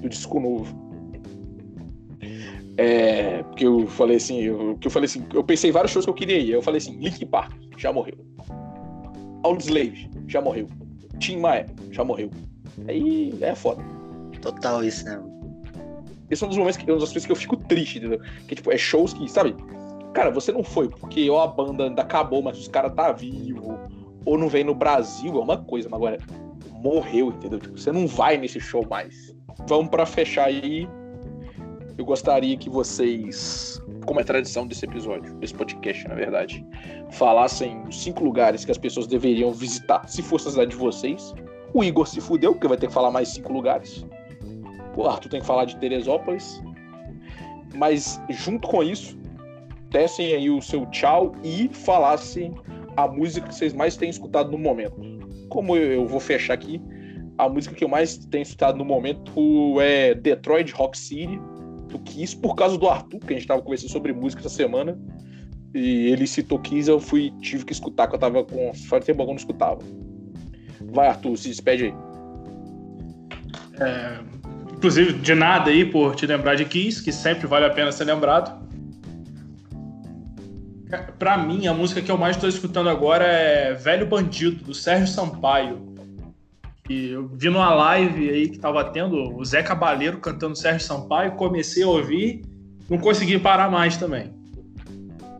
[0.00, 0.86] do disco novo.
[2.78, 6.04] É, porque eu falei assim, eu, que eu falei assim, eu pensei em vários shows
[6.04, 6.50] que eu queria ir.
[6.50, 8.14] Eu falei assim, Link Park, já morreu.
[9.60, 10.66] Slave, já morreu.
[11.20, 12.30] Tim Maia, já morreu.
[12.88, 13.82] Aí é foda.
[14.42, 15.22] Total isso, né?
[16.28, 18.20] Esse é um dos momentos que, um das vezes que eu fico triste, entendeu?
[18.48, 19.54] Que tipo, é shows que, sabe?
[20.12, 23.78] Cara, você não foi porque ó, a banda ainda acabou, mas os caras tá vivo,
[24.26, 26.18] ou não vem no Brasil, é uma coisa, mas agora
[26.82, 27.58] morreu, entendeu?
[27.58, 29.34] Tipo, você não vai nesse show mais.
[29.66, 30.86] Vamos para fechar aí
[31.98, 36.64] eu gostaria que vocês, como é tradição desse episódio, desse podcast, na verdade,
[37.12, 41.34] falassem os cinco lugares que as pessoas deveriam visitar, se fosse a cidade de vocês.
[41.72, 44.04] O Igor se fudeu, porque vai ter que falar mais cinco lugares.
[44.94, 46.62] O Arthur tem que falar de Teresópolis.
[47.74, 49.18] Mas, junto com isso,
[49.90, 52.54] dessem aí o seu tchau e falassem
[52.96, 54.96] a música que vocês mais têm escutado no momento.
[55.48, 56.80] Como eu vou fechar aqui,
[57.38, 61.38] a música que eu mais tenho escutado no momento é Detroit Rock City,
[61.88, 64.98] do Kiss por causa do Arthur, que a gente estava conversando sobre música essa semana.
[65.74, 68.72] E ele citou Kiss, eu fui, tive que escutar, que eu tava com.
[68.88, 69.80] Faz tempo que eu não escutava.
[70.92, 71.94] Vai, Arthur, se despede aí.
[73.78, 74.18] É,
[74.72, 78.04] inclusive, de nada aí por te lembrar de Kiss, que sempre vale a pena ser
[78.04, 78.65] lembrado.
[81.18, 85.08] Pra mim, a música que eu mais estou escutando agora é Velho Bandido, do Sérgio
[85.08, 85.94] Sampaio.
[86.88, 91.32] E eu vi numa live aí que tava tendo o Zé Cabaleiro cantando Sérgio Sampaio,
[91.32, 92.42] comecei a ouvir,
[92.88, 94.32] não consegui parar mais também.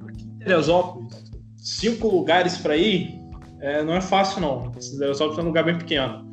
[0.08, 1.14] Aqui em Teresópolis,
[1.56, 3.14] cinco lugares para ir,
[3.60, 4.72] é, não é fácil não.
[4.72, 6.26] Teresópolis é um lugar bem pequeno.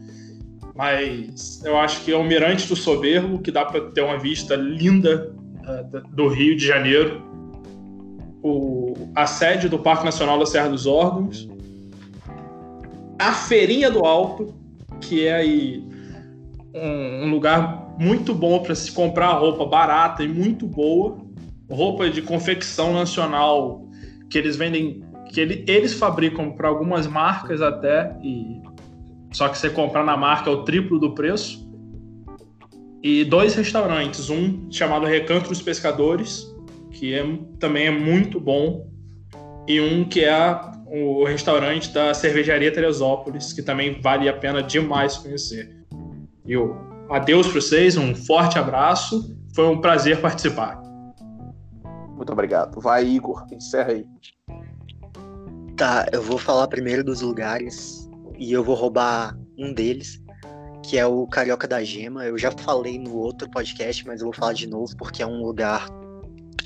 [0.75, 4.55] Mas eu acho que é o Mirante do Soberbo, que dá para ter uma vista
[4.55, 5.31] linda
[5.61, 7.21] uh, do Rio de Janeiro.
[8.43, 11.47] O, a sede do Parque Nacional da Serra dos Órgãos.
[13.17, 14.53] A Feirinha do Alto,
[14.99, 15.83] que é aí
[16.73, 21.17] um, um lugar muito bom para se comprar roupa barata e muito boa,
[21.69, 23.87] roupa de confecção nacional
[24.29, 28.61] que eles vendem, que ele, eles fabricam para algumas marcas até e
[29.33, 31.67] só que você comprar na marca é o triplo do preço.
[33.01, 36.52] E dois restaurantes, um chamado Recanto dos Pescadores,
[37.03, 37.21] que é,
[37.59, 38.89] também é muito bom,
[39.67, 45.17] e um que é o restaurante da Cervejaria Teresópolis, que também vale a pena demais
[45.17, 45.85] conhecer.
[46.45, 46.77] E eu
[47.09, 50.81] adeus para vocês, um forte abraço, foi um prazer participar.
[52.15, 52.79] Muito obrigado.
[52.79, 54.05] Vai, Igor, encerra aí.
[55.75, 58.09] Tá, eu vou falar primeiro dos lugares
[58.39, 60.23] e eu vou roubar um deles,
[60.81, 62.23] que é o Carioca da Gema.
[62.23, 65.43] Eu já falei no outro podcast, mas eu vou falar de novo porque é um
[65.43, 65.85] lugar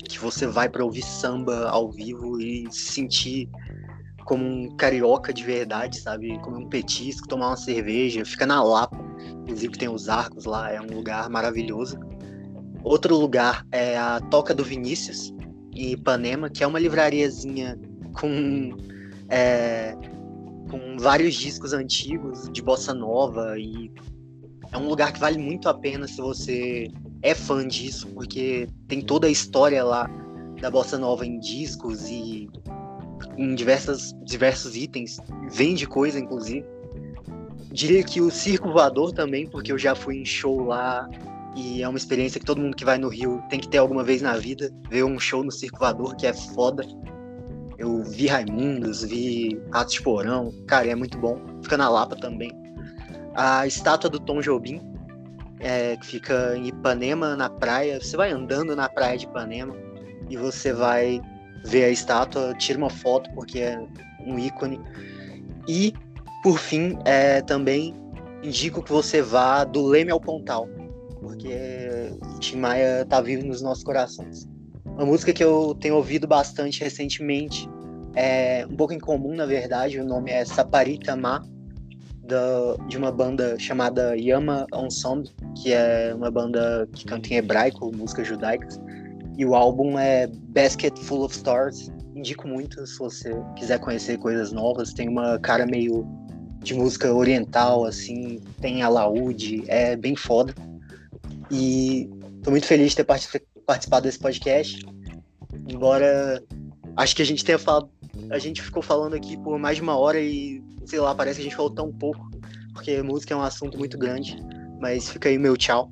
[0.08, 3.48] que você vai para ouvir samba ao vivo e se sentir
[4.24, 6.38] como um carioca de verdade, sabe?
[6.40, 8.98] Comer um petisco, tomar uma cerveja, fica na Lapa,
[9.42, 11.98] inclusive tem os arcos lá, é um lugar maravilhoso.
[12.82, 15.32] Outro lugar é a Toca do Vinícius,
[15.74, 17.78] em Ipanema, que é uma livrariazinha
[18.12, 18.70] com,
[19.28, 19.96] é,
[20.70, 23.90] com vários discos antigos de bossa nova e
[24.72, 26.88] é um lugar que vale muito a pena se você
[27.22, 30.08] é fã disso, porque tem toda a história lá
[30.60, 32.48] da bossa nova em discos e
[33.36, 35.18] em diversas, diversos itens,
[35.50, 36.64] vende coisa inclusive.
[37.70, 41.08] Diria que o Circo Voador também, porque eu já fui em show lá
[41.54, 44.02] e é uma experiência que todo mundo que vai no Rio tem que ter alguma
[44.02, 46.84] vez na vida, ver um show no Circo Voador, que é foda.
[47.76, 51.40] Eu vi Raimundos, vi Ratos de Porão, cara, é muito bom.
[51.62, 52.50] Fica na Lapa também.
[53.34, 54.80] A estátua do Tom Jobim,
[55.60, 58.00] é, que fica em Ipanema, na praia.
[58.00, 59.74] Você vai andando na praia de Ipanema
[60.28, 61.20] e você vai
[61.64, 63.78] ver a estátua, tira uma foto porque é
[64.24, 64.80] um ícone.
[65.66, 65.92] E,
[66.42, 67.94] por fim, é, também
[68.42, 70.68] indico que você vá do Leme ao Pontal,
[71.20, 74.48] porque Tim Maia tá vivo nos nossos corações.
[74.84, 77.68] Uma música que eu tenho ouvido bastante recentemente,
[78.14, 81.44] é um pouco incomum na verdade, o nome é Saparita Ma,
[82.28, 87.90] da, de uma banda chamada Yama Ensemble, que é uma banda que canta em hebraico,
[87.96, 88.78] músicas judaicas.
[89.36, 91.90] E o álbum é Basket Full of Stars.
[92.14, 94.92] Indico muito se você quiser conhecer coisas novas.
[94.92, 96.06] Tem uma cara meio
[96.62, 100.54] de música oriental, assim, tem alaúde, é bem foda.
[101.50, 102.10] E
[102.42, 104.84] tô muito feliz de ter participado desse podcast.
[105.68, 106.42] Embora
[106.98, 107.88] acho que a gente tenha falado.
[108.30, 111.42] A gente ficou falando aqui por mais de uma hora e sei lá, parece que
[111.42, 112.28] a gente falou tão pouco,
[112.74, 114.36] porque música é um assunto muito grande.
[114.80, 115.90] Mas fica aí meu tchau.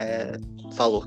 [0.00, 0.38] É,
[0.74, 1.04] falou.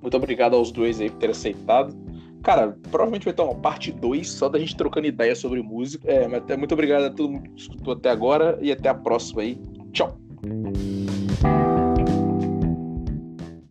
[0.00, 1.94] Muito obrigado aos dois aí por ter aceitado.
[2.42, 6.08] Cara, provavelmente vai ter uma parte 2 só da gente trocando ideia sobre música.
[6.08, 9.42] É, mas muito obrigado a todo mundo que escutou até agora e até a próxima
[9.42, 9.58] aí.
[9.92, 10.16] Tchau.